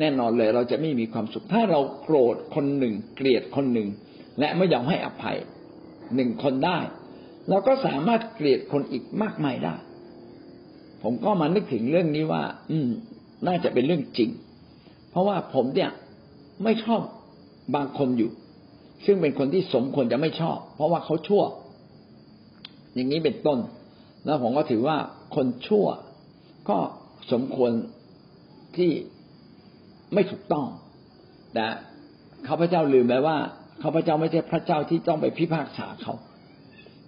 [0.00, 3.88] แน่นอนเลยเราจะไม่มีความสุข ถ้าเราโกรธคนหนึ่ง เกลียดคนหนึ่ง
[4.38, 5.38] และไม่ยอมให้อภัย
[6.14, 6.78] หนึ่งคนได้
[7.48, 9.74] เราก็สามารถเกลียดคนอีกมากมายได้
[11.02, 12.88] ผมก็มานึกถึงเรื่องนี้ว่า อืม
[13.46, 14.30] น่าจะเป็นเรื่องจริง
[15.10, 15.90] เพราะว่าผมเนี่ย
[16.64, 17.00] ไม่ชอบ
[17.74, 18.30] บางคนอยู่
[19.04, 21.42] ซึ่งเป็นคนที่สมควรจะไม่ชอบ เพราะว่าเขาชั่ว
[22.94, 23.58] อย่างนี้เป็นต้น
[24.24, 24.96] แล้วผมก็ถือว่า
[25.36, 25.86] คนชั่ว
[26.68, 26.78] ก็
[27.32, 27.72] สมควร
[28.76, 28.90] ที่
[30.14, 30.66] ไม่ถูกต้อง
[31.54, 31.66] แต่
[32.48, 33.36] ข้าพเจ้าลืมไปว่า
[33.82, 36.14] ข้าพเจ้าไม่ใช่พระเจ้าที่ต้องไปพิพากษาเขา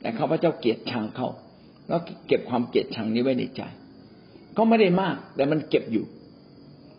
[0.01, 1.29] แต่ข้าพเจ้าเกลียดชังเขา
[1.89, 3.63] แล้วเก็บความเกลียดชังนี้ไว้ในใจ
[4.57, 6.05] ก็ไม่ได้มาก แต่มันเก็บอยู่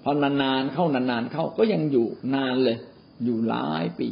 [0.03, 2.77] พอนานๆเข้านานๆเข้าก็ยังอยู่นานเลย
[3.23, 4.07] อยู่หลายปี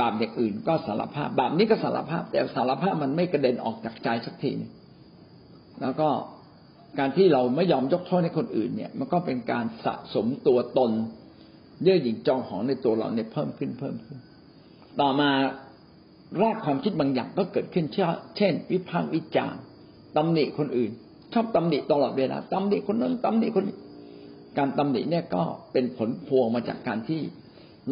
[0.00, 4.52] บาปอย่างอื่นก็สารภาพ บาปนี้ก็สารภาพ แต่สารภาพมันไม่กระเด็นออกจากใจสักที
[5.80, 6.08] แล้วก็
[6.98, 10.90] การที่เราไม่ยอมยกโทษให้คนอื่นเนี่ย มันก็เป็นการสะสมตัวตน
[11.82, 14.18] เยื่อหยิ่งจองหองในตัวเราเนี่ยเพิ่มขึ้นเพิ่มขึ้น
[15.00, 15.30] ต่อมา
[16.42, 17.86] รากความคิดบางอย่างก็เกิดขึ้น
[18.36, 19.60] เช่น วิพากษ์วิจารณ์
[20.16, 20.90] ตำหนิคนอื่น
[21.32, 23.76] ชอบตำหนิตลอดเวลาตำหนิคนนั้นตำหนิคนนี้
[24.58, 27.20] การตำหนิเนี่ยก็เป็นผลพวงมาจากการที่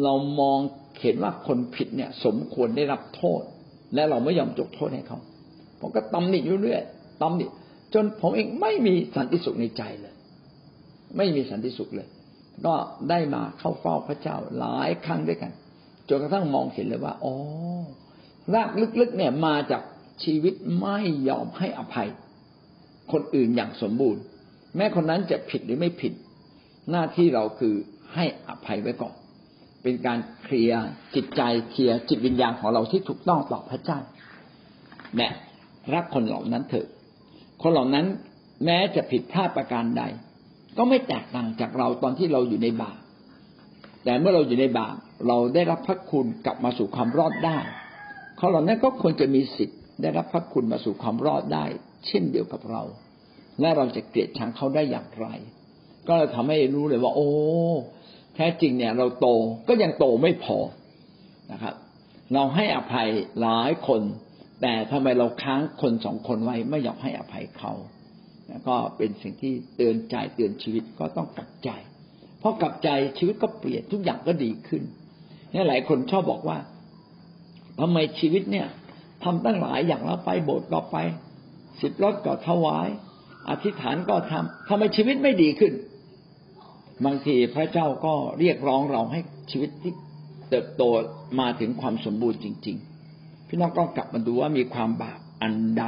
[0.03, 0.59] เรามอง
[0.99, 3.41] เห็นว่าคนผิดเนี่ย สมควรได้รับโทษ
[3.95, 5.19] และเราไม่ยอมยกโทษให้เขา
[5.79, 6.81] ผมก็ตำหนิอยู่เรื่อย
[7.21, 7.45] ตำหนิ
[7.93, 10.13] จนผมเองไม่มีสันติสุขในใจเลย
[11.17, 12.07] ไม่มีสันติสุขเลย
[12.65, 12.75] ก็
[13.09, 15.51] ได้มาเข้าเฝ้าพระเจ้าหลายครั้งด้วยกัน
[16.09, 17.35] จนกระทั่งมองเห็นเลยว่าอ๋อ
[18.53, 18.69] ราก
[18.99, 19.81] ลึกๆเนี่ยมาจาก
[20.23, 22.09] ชีวิตไม่ยอมให้อภัย
[23.11, 24.21] คนอื่นอย่างสมบูรณ์
[24.75, 26.13] แม้คนนั้นจะผิดหรือไม่ผิด
[26.91, 27.73] หน้าที่เราคือ
[28.13, 29.13] ให้อภัยไว้ก่อน
[29.83, 30.83] เป็นการเคลียร์
[31.15, 33.99] จิตใจเคลียร์จิตวิญญาณของเราที่ถูกต้องต่อพระเจ้า
[35.15, 35.27] แม่
[35.93, 36.87] รักคนเหล่านั้นเถอะ
[37.61, 38.05] คนเหล่านั้น
[38.65, 40.03] แม้จะผิดพลาดประการใด
[40.77, 42.99] ก็ไม่แตกต่างจากเราตอนที่เราอยู่ในบาป
[44.03, 44.95] แต่เมื่อเราอยู่ในบาป
[45.27, 47.57] เราได้รับพระคุณกลับมาสู่ความรอดได้
[48.39, 51.65] คนเหล่านั้นก็ควรจะมีสิทธิ์ได้รับพระคุณมาสู่ความรอดได้
[52.07, 52.83] เช่นเดียวกับเรา
[53.61, 55.27] และเราจะเกลียดชังเขาได้อย่างไร
[56.07, 57.29] ก็เลยทำให้รู้เลยว่า โอ้
[58.35, 59.27] แท้จริงเนี่ย เราโต
[59.67, 60.57] ก็ยังโตไม่พอ
[61.51, 61.75] นะครับ
[62.33, 63.09] เราให้อภัย
[63.41, 64.01] หลายคน
[64.61, 67.73] แต่ทำไมเราค้างคนสองคนไว้ไม่ยอมให้อภัยเขา
[68.67, 71.69] ก็เป็นสิ่งที่เตือนใจเตือนชีวิตก็ต้องกลับใจ
[72.39, 74.83] เพราะกลับใจชีวิตก็เปลี่ยนทุกอย่างก็ดีขึ้น
[75.53, 76.57] นี่หลายคนชอบบอกว่า
[77.79, 78.67] ทำไมชีวิตเนี่ย
[79.23, 80.97] ทำตั้งหลายอย่างแล้วไปโบสถ์ก็ไป
[81.81, 82.87] สิบรถก็ถวาย
[83.49, 85.73] อธิษฐานก็ทำทำไมชีวิตไม่ดีขึ้น
[87.05, 89.19] บางทีพระเจ้าก็เรียกร้องเราให้
[89.51, 89.93] ชีวิตที่
[90.49, 90.83] เติบโต
[91.39, 92.96] มาถึงความสมบูรณ์จริง ๆ
[93.47, 95.85] พี่น้องก็กลับมาดูว่ามีความบาปอันใด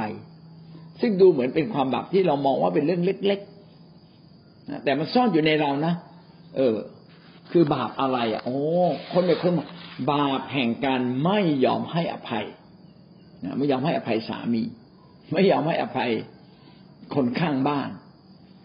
[1.00, 5.94] ซึ่งดูเหมือนเป็นความบาปที่เรามองว่าเป็นเรื่องเล็กๆแต่มันซ่อนอยู่ในเรานะ
[6.56, 6.76] เออ
[7.50, 8.58] คือบาปอะไรอะ โอ้
[9.12, 9.52] คนในคน
[10.12, 12.44] บาปแห่งการไม่ยอมให้อภัย
[13.44, 14.62] นะไม่ยอมให้อภัยสามี
[15.32, 16.10] ไม่ยอมให้อภัย
[17.14, 17.90] คนข้างบ้าน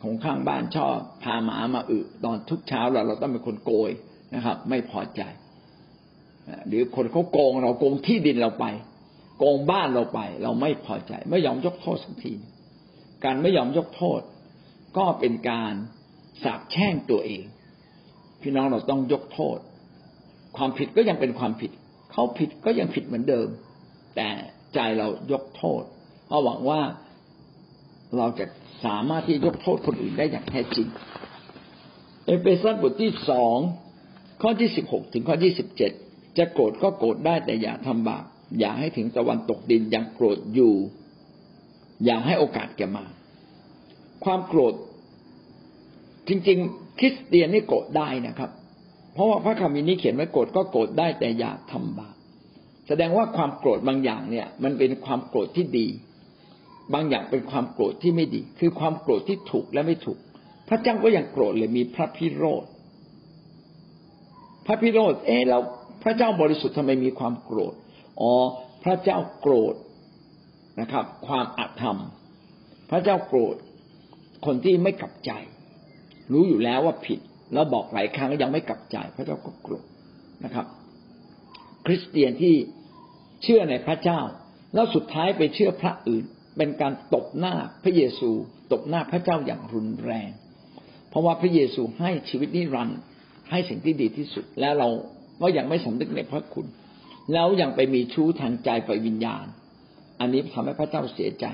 [0.04, 3.92] คนข้างบ้านชอบพาหมามาอึตอนทุกเช้าเราเราต้องเป็นคนโกย
[4.36, 5.22] นะครับ ไม่พอใจ
[6.68, 8.66] หรือคนเขาโกงเราโกงที่ดินเราไป
[9.38, 12.34] โกงบ้านเราไป เราไม่พอใจ ไม่ยอมยกโทษสักที
[13.24, 14.22] การไม่ยอมยกโทษ
[14.98, 15.74] ก็เป็นการ
[16.44, 17.44] สาบแช่งตัวเอง
[18.42, 19.58] พี่น้องเราต้องยกโทษ
[20.58, 21.72] ความผิดก็ยังเป็นความผิด
[22.12, 23.48] เขาผิดก็ยังผิดเหมือนเดิม
[24.16, 24.30] แต่
[24.74, 25.84] ใจเรายกโทษ
[26.26, 26.82] เพราะหวังว่า
[28.18, 28.46] เราจะ
[28.86, 30.88] สามารถที่ยกโทษคนอื่นได้อย่างแท้จริง
[32.26, 33.58] เอเฟซัสบทที่สอง
[34.42, 35.92] ข้อที่สิบหกถึงข้อที่สิบเจ็ด
[36.38, 38.26] จะโกรธก็โกรธได้แต่อย่าทำบาป
[38.60, 40.74] อย่าให้ถึงตะวันตกดินยังโกรธอยู่
[42.06, 43.06] อย่าให้โอกาสแก่มา
[44.26, 44.74] ความโกรธ
[46.28, 48.52] จริง ๆ คริสเตียนนี่โกรธได้นะครับ
[49.14, 52.16] เพราะว่าพระคัมภีร์นี้เขียนไว้โกรธก็โกรธได้แต่อย่าทำบาป
[52.88, 55.88] แสดงว่าความโกรธบางอย่างเนี่ย มันเป็นความโกรธที่ดี
[56.94, 60.20] บางอย่างเป็นความโกรธที่ไม่ดี คือความโกรธที่ถูกและไม่ถูก
[60.70, 62.66] พระเจ้าก็ยังโกรธเลยมีพระพิโรธ
[64.66, 65.60] พระพิโรธเอ๊ะเรา
[66.06, 67.74] พระเจ้าบริสุทธิ์ทำไมมีความโกรธ
[68.22, 68.32] อ๋อ
[68.84, 69.76] พระเจ้าโกรธ
[70.82, 72.00] นะครับ ความอาธรรม
[72.90, 73.56] พระเจ้าโกรธ
[74.46, 75.32] คนที่ไม่กลับใจ
[76.32, 77.20] รู้อยู่แล้วว่าผิด
[77.54, 79.86] แล้วบอกหลายครั้งยังไม่กลับใจ พระเจ้าก็โกรธ
[80.44, 80.66] นะครับ
[81.86, 82.56] คริสเตียนที่
[83.44, 84.20] เชื่อในพระเจ้า
[84.74, 86.24] แล้วสุดท้ายไปเชื่อพระอื่น
[86.58, 88.30] เป็นการตบหน้าพระเยซู
[88.72, 90.30] ตบหน้าพระเจ้าอย่างรุนแรง
[91.10, 93.00] เพราะว่าพระเยซูให้ชีวิตนิรันดร์
[93.50, 94.90] ให้สิ่งที่ดีที่สุดและเรา
[95.42, 96.68] ว่ายังไม่สำนึกในพระคุณ
[97.34, 99.46] แล้วยังไปมีชู้ทางใจไฟวิญญาณ
[100.20, 101.46] อันนี้ทำให้พระเจ้าเสียใจ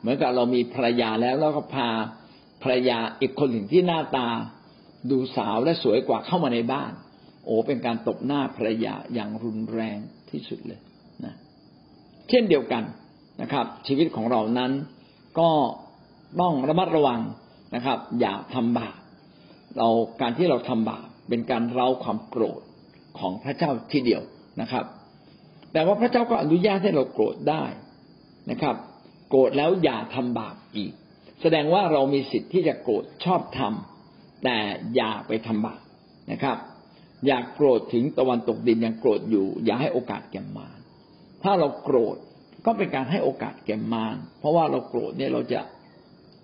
[0.00, 1.88] เหมือนกับเรามีภรรยาแล้วแล้วก็พา
[2.62, 4.28] ภรรยาอีกคนหนึ่งที่หน้าตา
[5.10, 6.92] ดูสาวและสวยกว่าเข้ามาในบ้าน
[7.44, 9.98] โอ้เป็นการตบหน้าภรรยาอย่างรุนแรง
[10.30, 10.80] ที่สุดเลย
[11.24, 11.34] นะ
[12.28, 12.82] เช่นเดียวกัน
[13.42, 14.72] นะครับ ชีวิตของเรานั้น
[15.38, 15.50] ก็
[16.40, 17.20] ต้องระมัดระวัง
[17.74, 18.96] นะครับ อย่าทำบาป
[19.78, 19.88] เรา
[20.20, 22.62] การที่เราทำบาปเป็นการเร้าความโกรธ
[23.18, 24.22] ของพระเจ้าทีเดียว
[24.60, 24.84] นะครับ
[25.72, 27.64] แต่ว่าพระเจ้าก็อนุญาตให้เราโกรธได้
[28.50, 28.76] นะครับ
[29.28, 30.92] โกรธแล้วอย่าทำบาปอีก
[31.40, 34.58] แสดงว่าเรามีสิทธิ์ที่จะโกรธชอบทำแต่
[34.96, 35.80] อย่าไปทำบาป
[36.32, 36.56] นะครับ
[37.26, 40.78] อย่าโกรธถึงตะวันตกดินยังโกรธอยู่ อย่าให้โอกาสแก่มาร
[41.42, 42.16] ถ้าเราโกรธ
[42.66, 45.60] ก็เป็นการให้โอกาสแก่มารเพราะว่าเราโกรธเนี่ยเราจะ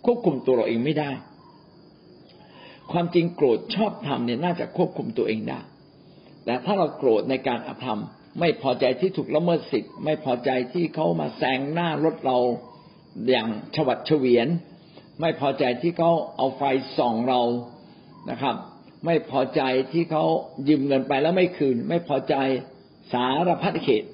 [0.04, 1.10] ควบคุมตัวเราเองไม่ได้
[2.92, 5.60] ความจริงโกรธชอบทำเนี่ยน่าจะควบคุมตัวเองได้
[6.44, 8.00] แต่ถ้าเราโกรธในการอธรรม
[8.40, 12.38] ไม่พอใจที่ถูกละเมิดสิทธิ์ ไม่พอใจที่เขามาแซงหน้ารถเรา
[13.28, 14.48] อย่างฉวัดเฉวียน
[15.20, 16.62] ไม่พอใจที่เขาเอาไฟ
[16.98, 17.40] ส่องเรา
[18.30, 18.54] นะครับ
[19.06, 19.62] ไม่พอใจ
[19.92, 20.24] ที่เขา
[20.68, 22.34] ยืมเงินไปแล้วไม่คืน ไม่พอใจ
[23.12, 24.04] สารพัดเขต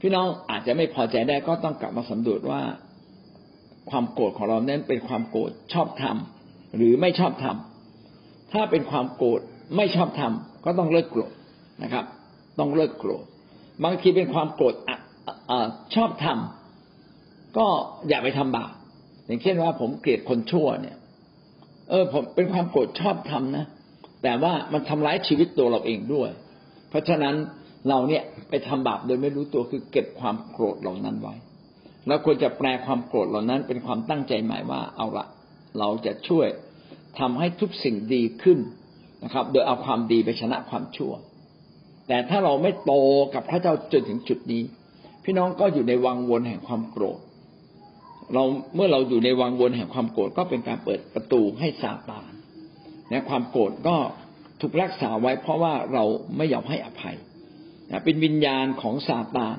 [0.00, 2.62] พี่น้องอาจจะไม่พอใจได้ก็ต้องกลับมาสำรวจว่า
[3.90, 6.16] ความโกรธของเรานั้นเป็นความโกรธชอบธรรม
[6.76, 7.56] หรือไม่ชอบธรรม
[8.52, 9.40] ถ้าเป็นความโกรธ
[9.76, 10.32] ไม่ชอบธรรม
[10.64, 11.32] ก็ต้องเลิกโกรธ
[11.82, 12.04] นะครับ
[12.58, 13.24] ต้องเลิกโกรธ
[13.84, 14.74] บางทีเป็นความโกรธ
[15.94, 16.38] ชอบธรรม
[17.56, 17.66] ก็
[18.08, 18.72] อย่าไปทำบาป
[19.26, 20.96] อย่างเช่นว่าผมเกลียดคนชั่วเนี่ย
[21.90, 23.66] เออ ผมเป็นความโกรธชอบธรรมนะ
[24.22, 26.30] แต่ว่ามันทำร้ายชีวิตตัวเราเองด้วย
[26.88, 27.34] เพราะฉะนั้น
[27.88, 31.34] เราเนี่ยไปทำบาปโดยไม่รู้ตัวคือเก็บความโกรธเหล่านั้นไว้
[32.06, 35.26] เราควรจะแปลความโกรธเหล่านั้นเป็นความตั้งใจหมายว่าเอาละ
[35.78, 36.46] เราจะช่วย
[37.18, 38.58] ทำให้ทุกสิ่งดีขึ้น
[39.24, 41.12] นะครับ โดยเอาความดีไปชนะความชั่ว
[42.08, 42.92] แต่ถ้าเราไม่โต
[43.34, 44.62] กับพระเจ้าจนถึงจุดนี้
[45.24, 47.20] พี่น้องก็อยู่ในวังวนแห่งความโกรธ
[48.34, 48.44] เรา
[48.74, 52.30] เมื่อเราอยู่ในวังวนแห่งความโกรธก็เป็นการเปิดประตูให้ซาตาน
[53.10, 53.96] นะความโกรธก็
[54.60, 56.04] ถูกรักษาไว้เพราะว่าเรา
[56.36, 57.16] ไม่ยอมให้อภัย
[57.90, 59.56] นะเป็นวิญญาณของซาตาน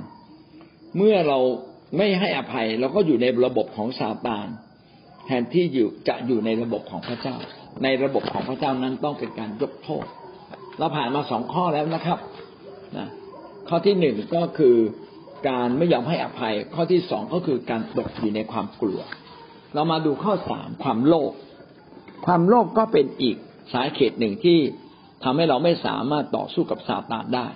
[0.98, 1.40] เมื่อเรา
[1.98, 4.48] ไม่ให้อภัยเราก็อยู่ในระบบของซาตาน
[5.26, 7.38] แทนที่อยู่จะอยู่ในระบบของพระเจ้า
[7.84, 10.06] ในระบบของพระเจ้านั้นต้องเป็นการยกโทษ
[10.78, 12.20] เราผ่านมาสองข้อแล้วนะครับ
[12.98, 13.08] นะ
[13.70, 14.76] ข้อที่หนึ่งก็คือ
[15.50, 19.00] การไม่ยอมให้อภัย ข้อที่สองก็คือการตกอยู่ในความกลัว
[19.74, 21.34] เรามาดูข้อสามความโลภ
[22.26, 23.38] ความโลภก็เป็นอีก
[23.74, 24.60] สาเหตุหนึ่งที่
[25.24, 27.48] ทำให้เราไม่สามารถต่อสู้กับซาตานได้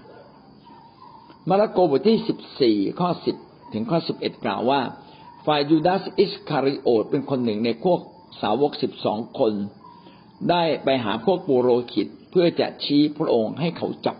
[1.49, 3.35] มาระโกบทที่สิบสี่ข้อสิบ
[3.73, 4.81] ถึงข้อสิบเอ็ดกล่าวว่า
[5.45, 7.99] ฝ่ายยูดาสอิสคาริโอตเป็นคนหนึ่งในพวก
[8.41, 9.53] สาวกสิบสองคน
[10.49, 14.17] ได้ไปหาพวกปุโรหิตเพื่อจะชี้พระองค์ให้เขาจับ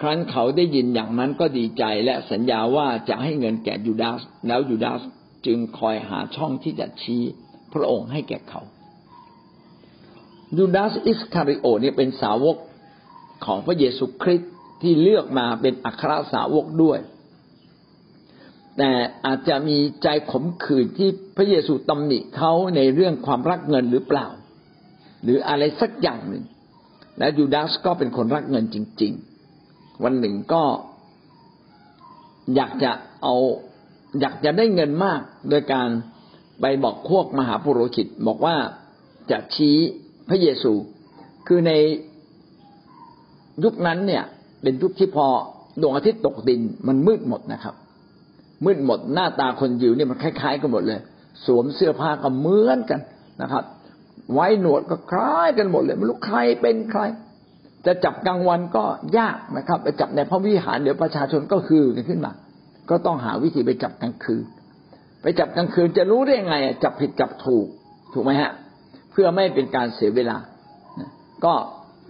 [0.00, 5.00] ครั้นเขาได้ยินอย่างนั้นก็ดีใจและสัญญาว่าจะให้เงินแก่ยูดาส แล้วยูดาส
[5.46, 7.22] จึงคอยหาช่องที่จะชี้
[7.72, 8.62] พระองค์ให้แก่เขา
[10.58, 12.56] ยูดาสอิสคาริโอเนี่ยเป็นสาวก
[13.44, 16.98] ของพระเยซูคริสต์ที่เลือกมาเป็นอัครสาวกด้วย
[18.78, 18.90] แต่
[19.26, 24.26] อาจจะมีใจขมขื่นที่พระเยซูตำหนิเขาในเรื่องความรักเงินหรือเปล่า
[25.22, 26.44] หรืออะไรสักอย่างหนึ่ง
[27.18, 29.12] และยูดาสก็เป็นคนรักเงินจริง
[29.58, 30.62] ๆ วันหนึ่งก็
[32.56, 32.90] อยากจะ
[33.22, 33.34] เอา
[34.20, 35.20] อยากจะได้เงินมาก
[35.50, 35.88] โดยการ
[36.60, 38.56] ไปบอกพวกมหาปุโรหิตบอกว่า
[39.30, 39.76] จะชี้
[40.28, 40.72] พระเยซู
[41.46, 41.72] คือใน
[43.64, 44.24] ยุคนั้นเนี่ย
[44.62, 45.26] เป็นยุคที่พอ
[45.80, 47.74] ดวงอาทิตย์ตกดินมันมืดหมดนะครับ
[48.64, 51.00] มืดหมดหน้าตาคนยิวนี่มันคล้าย ๆ กันหมดเลย
[51.46, 53.00] สวมเสื้อผ้าก็เหมือนกัน
[53.42, 53.64] นะครับ
[54.32, 57.02] ไว้หนวดก็คล้ายกันหมดเลยไม่รู้ใครเป็นใคร
[57.86, 58.84] จะจับกลางวันก็
[59.18, 62.32] ยากนะครับไปจับในพระวิหารเดี๋ยวประชาชนก็คือกันขึ้นมา
[62.90, 64.44] ก็ต้องหาวิธีไปจับกลางคืน
[65.22, 66.54] ไปจับกลางคืนจะรู้ได้ไง
[66.84, 67.66] จับผิดจับถูก
[68.12, 68.52] ถูกไหมฮะ
[69.12, 70.38] เพื่อไม่เป็นการเสียเวลา
[71.44, 71.54] ก็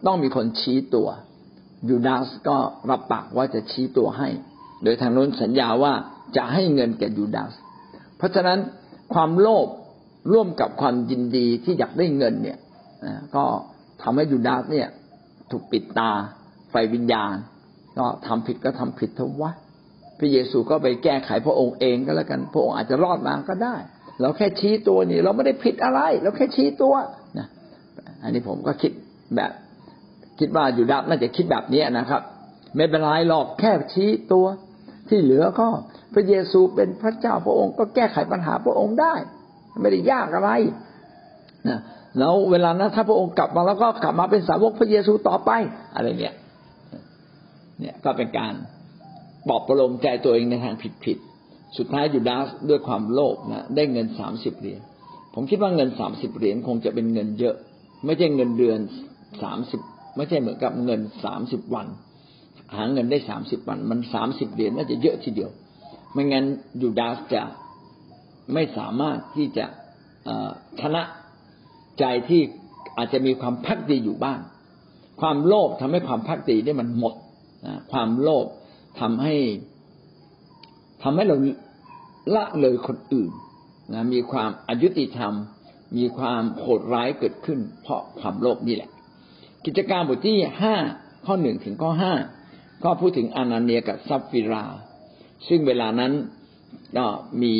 [0.06, 1.08] ต้องมีคนชี้ตัว
[1.88, 2.56] ยูดาสก็
[2.90, 4.28] รับปากว่าจะชี้ตัวให้
[4.82, 5.92] โดยทางโน้นสัญญาว่า
[6.36, 7.52] จะให้เงินแก่ยูดาส
[8.16, 8.58] เพราะฉะนั้น
[9.14, 9.66] ความโลภ
[10.30, 12.58] ร่วมกับความยินดีที่อยากได้เงินเนี่ย
[13.36, 13.44] ก็
[14.02, 14.88] ทำให้ยูดาสเนี่ย
[15.50, 16.10] ถูกปิดตา
[16.70, 17.34] ไฟวิญญาณ
[17.98, 19.52] ก็ทำผิดก็ทำผิดเถอะวะ
[20.18, 23.76] พระเยซูก็ไปแก้ไขพระองค์เองก็แล้วกันพระองค์อาจจะรอดมาก็ได้
[24.20, 26.94] เราแค่ชี้ตัวนี่ เราไม่ได้ผิดอะไร เราแค่ชี้ตัว
[27.38, 27.46] นะ
[28.22, 28.92] อันนี้ผมก็คิด
[29.36, 29.50] แบบ
[30.38, 32.22] คิดว่ายูดาสน่าจะคิดแบบนี้นะครับ
[32.76, 34.46] ไม่เป็นไรหรอกแค่ชี้ตัว
[35.08, 35.68] ที่เหลือก็
[36.14, 39.14] พระเยซูเป็นพระเจ้าพระองค์ก็แก้ไขปัญหาพระองค์ได้
[39.80, 40.50] ไม่ได้ยากอะไร
[41.68, 41.78] นะ
[42.18, 45.50] แล้วเวลานั้นถ้าพระองค์กลับมาแล้วก็กลับมาเป็นสาวกพระเยซูต่อไป
[45.94, 46.34] อะไรเนี่ย
[47.80, 48.54] เนี่ยก็เป็นการ
[49.48, 54.80] ปลอบประโลมใจตัวเองในทางผิดๆสุดท้ายยูดาสด้วยความโลภนะได้เงินสามสิบเหรียญ
[55.34, 57.54] ผมคิดว่าเงินสามสิบเหรียญคงจะเป็นเงินเยอะ
[58.04, 58.78] ไม่ใช่เงินเดือน
[59.42, 59.80] สามสิบ
[60.16, 61.86] ไม่ใช่เหมือนกับเงินสามสิบวัน
[62.76, 65.50] หาเงินได้สามสิบวัน มันสามสิบเหรียญน่าจะเยอะทีเดียว
[66.12, 66.44] ไม่งั้น
[66.82, 67.42] ยูดาสจะ
[68.54, 69.66] ไม่สามารถที่จะ
[70.80, 71.02] ชนะ
[71.98, 72.42] ใจที่
[72.96, 74.40] อาจจะมีความพักดีอยู่บ้าง
[75.20, 77.14] ความโลภทำให้ความพักดีได้มันหมด
[77.92, 78.46] ความโลภ
[79.00, 79.36] ทำให้
[81.02, 81.36] ทำให้เรา
[82.34, 83.30] ละเลยคนอื่น
[83.92, 85.34] นะมีความอายุติธรรม
[85.98, 88.90] มีความโหดร้ายเกิดขึ้น เพราะความโลภนี่แหละ
[89.64, 90.74] กิจการบทที่ห้า
[91.26, 92.14] ข้อหนึ่งถึงข้อห้า
[92.84, 94.64] ก็พูดถึงอานาเนียกับซับฟิรา
[95.48, 96.12] ซึ่งเวลานั้น
[96.96, 97.06] ก็
[97.42, 97.54] มี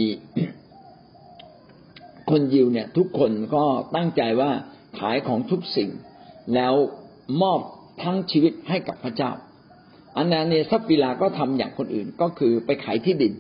[2.33, 3.65] คนยิวเนี่ย ทุกคนก็
[3.95, 4.51] ตั้งใจว่า
[4.99, 5.91] ขายของทุกสิ่ง
[6.55, 6.75] แล้ว
[7.43, 7.61] มอบ
[8.03, 9.31] ทั้งชีวิตให้กับพระเจ้า
[10.17, 13.33] อานนาเนียซับฟิราก็ทำอย่างคนอื่นก็คือไปขายที่ดิน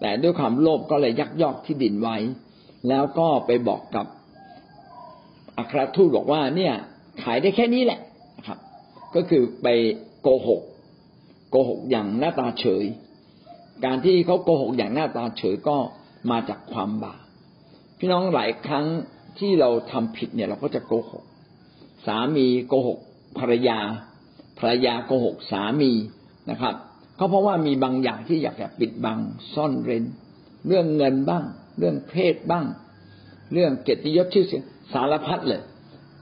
[0.00, 2.16] แต่ด้วยความโลภก็เลยยักยอกที่ดินไว้
[2.88, 4.06] แล้วก็ไปบอกกับ
[5.58, 6.74] อัครทูตบอกว่าเนี่ย
[7.22, 8.00] ขายได้แค่นี้แหละ
[8.46, 8.58] ครับ
[9.14, 9.68] ก็คือไป
[10.22, 10.62] โกหก
[11.50, 12.84] โกหกอย่างหน้าตาเฉย
[13.84, 15.76] การที่เขาโกหกอย่างหน้าตาเฉยก็
[16.30, 17.22] มาจากความบาป
[18.02, 18.86] พี่น้องหลายครั้ง
[19.38, 21.24] ที่เราทำผิดเนี่ย เราก็จะโกหก
[22.06, 22.98] สามีโกหก
[23.38, 23.78] ภรรยา
[24.58, 25.92] ภรรยาโกหกสามี
[26.50, 26.74] นะครับ
[27.18, 29.18] ก็เพราะว่ามีบางอย่างที่อยากจะปิดบัง
[29.54, 30.04] ซ่อนเร้น
[30.66, 31.44] เรื่องเงินบ้าง
[31.78, 32.66] เรื่องเพศบ้าง
[33.52, 35.62] เรื่องเกียรติยศชื่อเสียงสารพัดเลย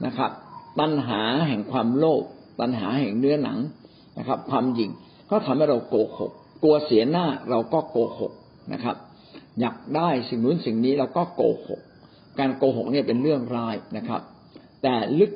[0.05, 0.31] นะครับ
[0.79, 2.23] ปัญหาแห่งความโลภ
[2.59, 3.57] ปัญหาแห่งเนื้อหนัง
[4.17, 4.91] นะครับ ความหยิ่ง
[5.29, 6.31] ก็ทำให้เราโกหก
[6.63, 8.31] กลัวเสียหน้าเราก็โกหก
[8.73, 8.95] นะครับ
[9.59, 11.81] อยากได้สิ่งนู้นสิ่งนี้เราก็โกหก
[12.39, 14.21] การโกหกเนี่ยเป็นเรื่องร้ายนะครับ
[14.83, 15.31] แต่ลึก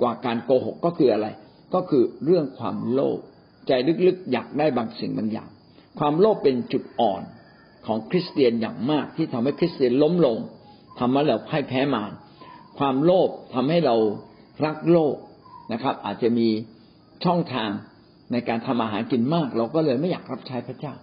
[0.00, 1.26] กว่าการโกหกก็คืออะไร
[1.74, 3.18] ก็คือเรื่องความโลภ
[3.66, 3.72] ใจ
[4.06, 5.48] ลึกๆอยากได้บางสิ่งบางอย่าง
[5.98, 7.22] ความโลภเป็นจุดอ่อน
[7.86, 10.38] ของคริสเตียนอย่างมากที่ทำให้คริสเตียนล้มลง
[10.98, 12.12] ทำให้เราพ่ายแพ้มาร
[12.78, 13.96] ความโลภทำให้เรา
[14.64, 15.14] รักโลก
[15.72, 16.48] นะครับ อาจจะมี
[17.24, 17.70] ช่องทาง
[18.32, 20.94] ในการทำอาหารกินมาก เราก็เลยไม่อยากรับใช้พระเจ้า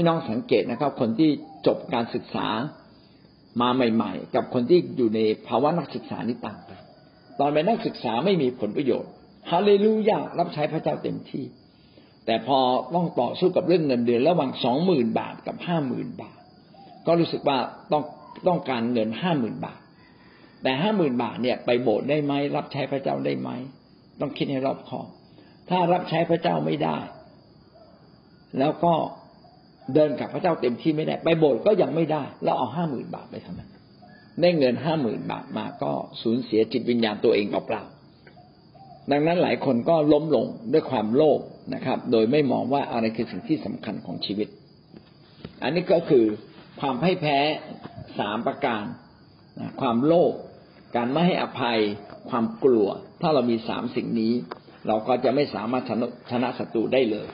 [0.00, 1.30] พี่น้องสังเกตนะครับ คนที่
[1.66, 2.46] จบการศึกษา
[3.60, 6.80] มาใหม่ ๆ กับคนที่อยู่ในภาวะนักศึกษานี่ต่างกัน
[7.38, 9.10] ตอนเป็นนักศึกษาไม่มีผลประโยชน์
[9.50, 11.44] ฮาเลลูยารับใช้พระเจ้าเต็มที่
[12.26, 12.58] แต่พอ
[12.94, 16.38] ต้องต่อสู้กับเรื่องเงินเดือนระหว่างสองหมื่นบาทกับห้าหมื่นบาท
[17.06, 17.58] ก็รู้สึกว่า
[17.92, 18.02] ต้อง
[18.48, 19.80] ต้องการเงินห้าหมื่นบาท
[20.62, 23.50] แต่ห้าหมื่นบาทเนี่ยไปโบสถ์ได้ไหมรับใช้พระเจ้าได้ไหม
[24.20, 25.06] ต้องคิดให้รอบคอบ
[25.70, 26.98] ถ้ารับใช้พระเจ้าไม่ได้
[28.60, 28.94] แล้วก็
[29.94, 33.60] เดินกับพระเจ้าเต็มที่ไม่ได้ ไปโบสถ์ก็ยังไม่ได้ แล้วเอาห้าหมื่นบาทไปทำไม
[34.40, 41.40] ได้เงินห้าหมื่นบาทมาก็สูญเสียจิตวิญญาณตัวเองเปล่าๆดังนั้นหลายคนก็ล้มลงด้วยความโลภ
[41.74, 44.48] นะครับ โดยไม่มองว่าอะไรคือสิ่งที่สำคัญของชีวิต
[45.62, 46.24] อันนี้ก็คือ
[46.80, 47.38] ความให้แพ้
[48.18, 48.84] สามประการ
[49.80, 50.32] ความโลภ
[50.96, 51.78] การไม่ให้อภัย
[52.30, 52.86] ความกลัว
[53.20, 54.32] ถ้าเรามีสามสิ่งนี้
[54.86, 55.84] เราก็จะไม่สามารถ
[56.30, 57.28] ชนะศัตรูได้เลย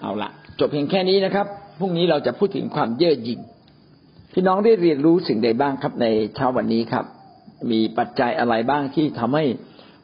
[0.00, 1.46] เอาละ จบเพียงแค่นี้นะครับ
[1.78, 3.40] พรุ่งนี้เราจะพูดถึงความเย่อหยิ่ง
[4.32, 7.04] พี่น้องได้เรียนรู้สิ่งใดบ้างครับในเช้าวันนี้ครับ
[7.70, 9.44] มีปัจจัยอะไรบ้างที่ทำให้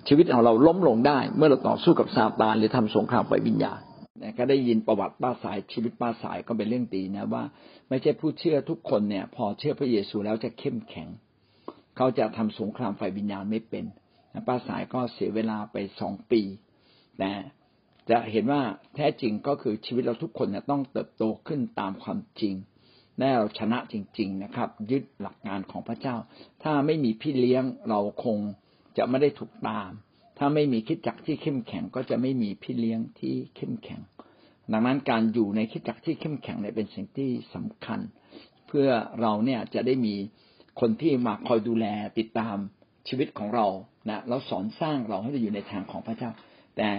[0.08, 3.80] ชีวิตของเราล้มลงได้ เมื่อเราต่อสู้กับซาตานหรือทำสงครามไฟวิญญาณ
[4.38, 7.44] ก็ได้ยินประวัติป้าสายชีวิตป้าสายก็เป็นเรื่องดีนะว่า
[7.88, 11.08] ไม่ใช่ผู้เชื่อทุกคนเนี่ย พอเชื่อพระเยซูแล้วจะเข้มแข็ง
[11.96, 13.84] เขาจะทำสงครามไฟวิญญาณไม่เป็น
[14.48, 16.42] ป้าสายก็เสียเวลาไปสองปี
[17.18, 17.30] แต่
[18.10, 18.62] จะเห็นว่า
[18.94, 22.54] แท้จริงก็คือชีวิตเราทุกคนเนี่ยต้องเติบโตขึ้นตามความจริง
[23.18, 26.16] แน่เราชนะจริง ๆนะครับ ยึดหลักงานของพระเจ้า
[26.62, 28.38] ถ้าไม่มีพี่เลี้ยงเราคง
[28.98, 29.90] จะไม่ได้ถูกตาม
[30.38, 34.00] ถ้าไม่มีคิดจักที่เข้มแข็งก็จะไม่มีพี่เลี้ยงที่เข้มแข็ง
[34.72, 38.00] ดังนั้นการอยู่ในคิดจักที่เข้มแข็งเนี่ยเป็นสิ่งที่สำคัญ
[38.68, 38.88] เพื่อ
[39.20, 40.14] เราเนี่ยจะได้มี
[40.80, 41.86] คนที่มาคอยดูแล
[42.18, 42.56] ติดตาม
[43.08, 43.66] ชีวิตของเรา
[44.08, 46.30] นะแล้วสอนสร้างเราให้เราอยู่ในทางของพระเจ้า
[46.76, 46.90] แต่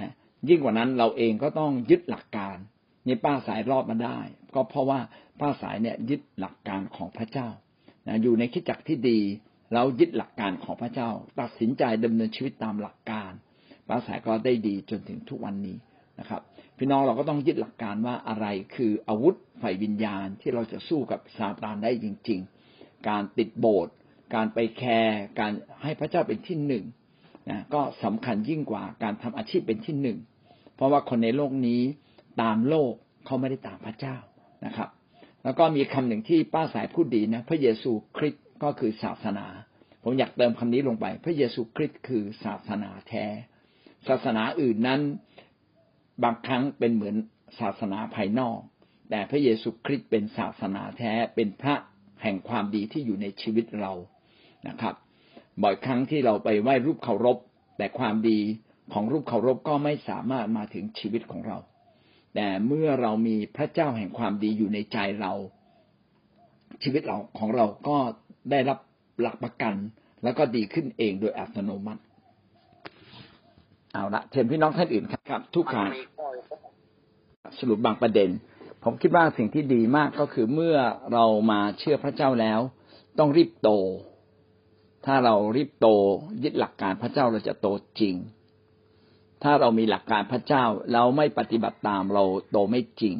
[0.50, 2.58] ยิ่งกว่านั้นเราเองก็ต้องยึดหลักการ
[3.08, 4.20] นี่ป้าสายรอดมาได้
[4.56, 5.00] ก็เพราะว่า
[5.40, 7.50] ป้าสายเนี่ยยึดหลักการของพระเจ้า
[8.08, 9.20] นะอยู่ในคิดจักที่ดี
[9.74, 13.32] แล้วยึดหลักการของพระเจ้า ตัดสินใจดำเนินชีวิตตามหลักการ
[13.88, 15.78] ป้าสายก็ได้ดีจนถึงทุกวันนี้
[16.20, 16.42] นะครับ
[16.78, 22.40] พี่น้องเราก็ต้องยึดหลักการว่าอะไรคืออาวุธไฟวิญญาณที่เราจะสู้กับซาตานได้จริง
[22.74, 23.94] ๆ การติดโบสถ์
[24.36, 25.52] การไปแคร์การ
[25.84, 26.86] ให้พระเจ้าเป็นที่หนึ่ง
[27.50, 30.18] นะก็สำคัญยิ่งกว่าการทำอาชีพเป็นที่หนึ่ง
[30.76, 31.82] เพราะว่าคนในโลกนี้
[32.42, 32.94] ตามโลก
[33.26, 34.16] เขาไม่ได้ตามพระเจ้า
[34.66, 34.90] นะครับ
[35.44, 39.46] แล้วก็มีคำหนึ่งที่ป้าสายพูดดีนะ พระเยซูคริสต์ก็คือศาสนา
[40.04, 43.26] ผมอยากเติมคำนี้ลงไป พระเยซูคริสต์คือศาสนาแท้
[44.08, 45.02] ศาสนาอื่นนั้น
[46.24, 47.16] บางครั้งเป็นเหมือน
[47.60, 48.60] ศาสนาภายนอก
[49.10, 51.76] แต่พระเยซูคริสต์เป็นศาสนาแท้เป็นพระ
[52.24, 53.94] แห่งความดีที่อยู่ในชีวิตเรา
[54.68, 54.96] นะครับ
[55.64, 57.38] บ่อยครั้งที่เราไปไหว้รูปเคารพ
[57.78, 58.40] แต่ความดี
[58.94, 61.58] ของรูปเคารพก็ไม่สามารถมาถึงชีวิตของเรา
[62.36, 65.34] แต่เมื่อเรามีพระเจ้าแห่งความดีอยู่ในใจเรา
[66.84, 67.98] ชีวิตเราของเราก็
[68.52, 68.80] ได้รับ
[69.22, 69.76] หลักประกัน
[70.24, 72.02] แล้วก็ดีขึ้นเองโดยอัตโนมัติ
[73.94, 75.90] เอาละเชิญพี่น้องท่านอื่นครับ ทุกครั้ง
[77.60, 78.30] สรุปบางประเด็น
[78.84, 80.78] ผมคิดว่าสิ่งที่ดีมากก็คือเมื่อ
[81.14, 82.60] เรามาเชื่อพระเจ้าแล้ว
[83.20, 83.70] ต้องรีบโต
[85.06, 85.88] ถ้าเรารีบโต
[86.44, 87.68] ยึดหลักการพระเจ้าเราจะโต
[88.00, 88.16] จริง
[89.44, 93.18] ถ้าเรามีหลักการพระเจ้าเราไม่ปฏิบัติตามเราโตไม่จริง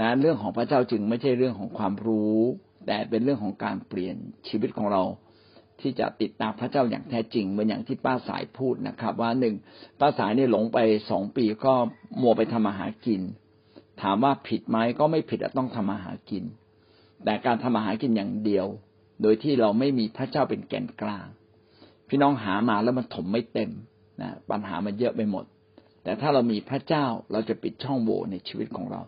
[0.00, 2.38] นะเรื่องของพระเจ้าจึงไม่ใช่เรื่องของความรู้
[2.86, 4.16] แต่เป็นเรื่องของการเปลี่ยน
[4.48, 5.02] ชีวิตของเรา
[5.80, 9.54] ที่จะติดตามพระเจ้าอย่างแท้จริงเหมือนอย่างที่ป้าสายพูดนะครับ ว่าหนึ่ง
[10.00, 10.78] ป้าสายเนี่ยหลงไป
[11.10, 11.74] สองปีก็
[12.20, 13.22] มัวไปทำมาหากิน
[14.02, 16.44] ถามว่าผิดไหมก็ไม่ผิดต้องทำมาหากิน
[17.24, 18.66] แต่การทำมาหากินอย่างเดียว
[19.22, 21.26] โดยที่เราไม่มีพระเจ้าเป็นแกนกลาง
[22.08, 23.70] พี่น้องหามาแล้วมันถมไม่เต็ม
[24.20, 25.44] นะปัญหามันเยอะไปหมด
[26.04, 29.00] แต่ถ้าเรามีพระเจ้าเราจะปิดช่องโหว่ในชีวิตของเรา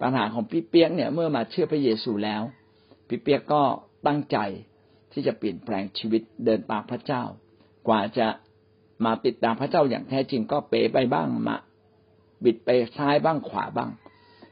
[0.00, 2.42] ปัญหาของพี่เปียกเนี่ยเมื่อมาเชื่อพระเยซูแล้ว
[3.08, 3.62] พี่เปียกก็
[4.06, 4.38] ตั้งใจ
[5.12, 7.22] ที่จะเปลี่ยนแปลงชีวิตเดินตามพระเจ้า
[7.88, 8.28] กว่าจะ
[9.04, 11.56] มาติดตามพระเจ้าอย่างแท้จริงก็เป๋ไปบ้างมา
[12.44, 13.90] บิดไปซ้ายบ้างขวาบ้าง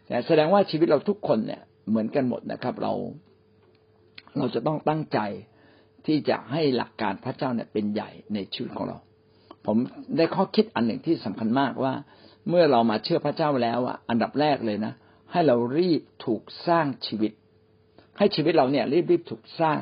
[0.07, 2.93] แต่แสดงว่าชีวิตเราทุกคนเนี่ยเหมือนกันหมดนะครับ เรา
[4.39, 5.19] เราจะต้องตั้งใจ
[6.07, 8.97] ที่จะให้หลักการพระเจ้าเนี่ยเป็นใหญ่ในชีวิตของเรา
[9.67, 9.77] ผม
[10.17, 11.95] ได้ข้อคิดอันหนึ่งที่สำคัญมากว่า
[12.49, 14.93] เมื่อเรามาเชื่อพระเจ้าแล้วอะอันดับแรกเลยนะ
[15.33, 17.33] ให้เรารีบถูกสร้างชีวิต
[18.19, 19.81] ให้ชีวิตเราเนี่ยรีบรีบถูกสร้าง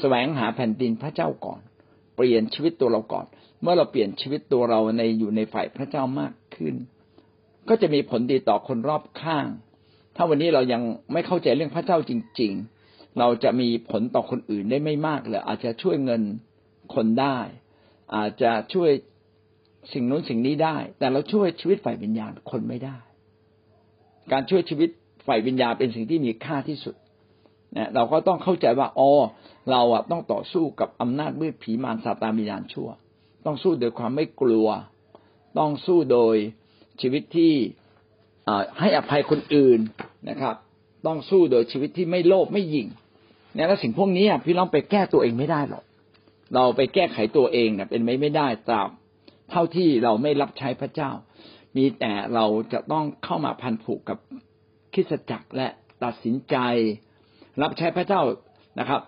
[0.00, 1.60] แสวงหาแผ่นดินพระเจ้าก่อน
[2.16, 3.26] เปลี่ยนชีวิตตัวเราก่อน
[3.62, 6.74] เมื่อเราเปลี่ยนชีวิตตัวเราในอยู่ในฝ่ายพระเจ้ามากขึ้น
[7.68, 9.46] ก็จะมีผลดีต่อคนรอบข้าง
[10.16, 10.82] ถ้าวันนี้เรายัง
[11.12, 12.52] ไม่เข้าใจเรื่องพระเจ้าจริง
[12.84, 16.22] ๆ เราจะมีผลต่อคนอื่นได้ไม่มากเลยอาจจะช่วยเงิน
[16.94, 17.38] คนได้
[18.14, 18.90] อาจจะช่วย
[19.92, 22.96] สิ่งนู้นสิ่งนี้ได้ แต่เราช่วยชีวิตฝ่ายวิญญาณคนไม่ได้
[24.32, 24.88] การช่วยชีวิต
[25.26, 26.94] ฝ่ายวิญญาณเป็นสิ่งที่มีค่าที่สุด
[27.76, 29.10] นะเราก็ต้องเข้าใจว่าอ๋อ
[29.70, 32.88] เราอะต้องต่อสู้กับอำนาจมืดผีมารซาตานวิญญาณชั่ว
[33.46, 34.68] ต้องสู้โดยความไม่กลัว
[35.58, 36.36] ต้องสู้โดย
[37.00, 37.52] ชีวิตที่
[38.78, 39.80] ให้อภัยคนอื่น
[40.28, 40.54] นะครับ
[41.06, 42.86] ต้องสู้โดยชีวิตที่ไม่โลภไม่ยิง
[43.54, 45.84] เนี่ยแล้วสิ่งพวกนี้พี่น้องไปแก้ตัวเองไม่ได้หรอก
[46.54, 48.90] เราไปแก้ไขตัวเองเนี่ยเป็นไม่ไม่ได้ตราบ
[49.50, 51.10] เท่าที่เราไม่รับใช้พระเจ้า
[51.76, 54.18] มีแต่เราจะต้องเข้ามาพันผูกกับ
[54.94, 55.68] คิสจักรและ
[56.04, 56.56] ตัดสินใจ
[57.62, 58.22] รับใช้พระเจ้า
[58.78, 59.00] นะครับ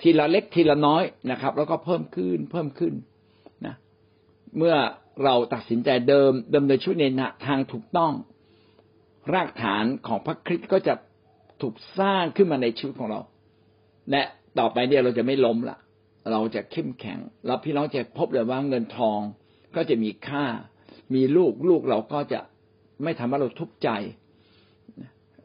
[0.00, 2.94] ทีละเล็กทีละน้อยนะครับ แล้วก็เพิ่มขึ้นเพิ่มขึ้น
[3.66, 3.74] นะ
[4.58, 4.76] เมื่อ
[5.24, 7.04] เราตัดสินใจเดิมเดิมโดยชุดใน
[7.46, 8.12] ทางถูกต้อง
[9.34, 10.94] รากฐานของพระคริสต์ก็จะ
[11.62, 13.20] ถูกสร้างขึ้นมาในชีวิตของเรา
[14.10, 14.22] และ
[14.58, 15.76] ต่อไปเนี่ยเราจะไม่ล้มละ
[16.30, 19.20] เราจะเข้มแข็งแล้วพี่น้องจะพบเลยว่าเงินทอง
[19.76, 20.44] ก็จะมีค่า
[21.14, 22.40] มีลูกลูกเราก็จะ
[23.02, 23.88] ไม่ทำให้เราทุกข์ใจ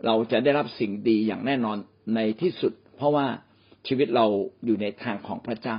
[0.06, 1.78] เราจะได้รับสิ่งดีอย่างแน่นอน
[2.16, 3.26] ในที่สุด เพราะว่า
[3.88, 4.26] ชีวิตเรา
[4.66, 5.78] อยู่ในทางของพระเจ้า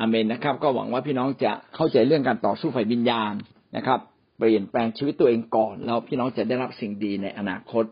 [0.00, 3.32] อเมนนะครับ ก็หวังว่าพี่น้องจะเข้าใจเรื่องการต่อสู้ฝ่ายวิญญาณ
[3.76, 4.00] นะครับ
[4.38, 7.84] เปลี่ยนแปลงชีวิตตัวเองก่อน แล้วพี่น้องจะได้รับสิ่งดีในอนาคต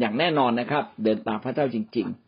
[0.00, 2.25] อย่างแน่นอนนะครับ เดินตามพระเจ้าจริง ๆ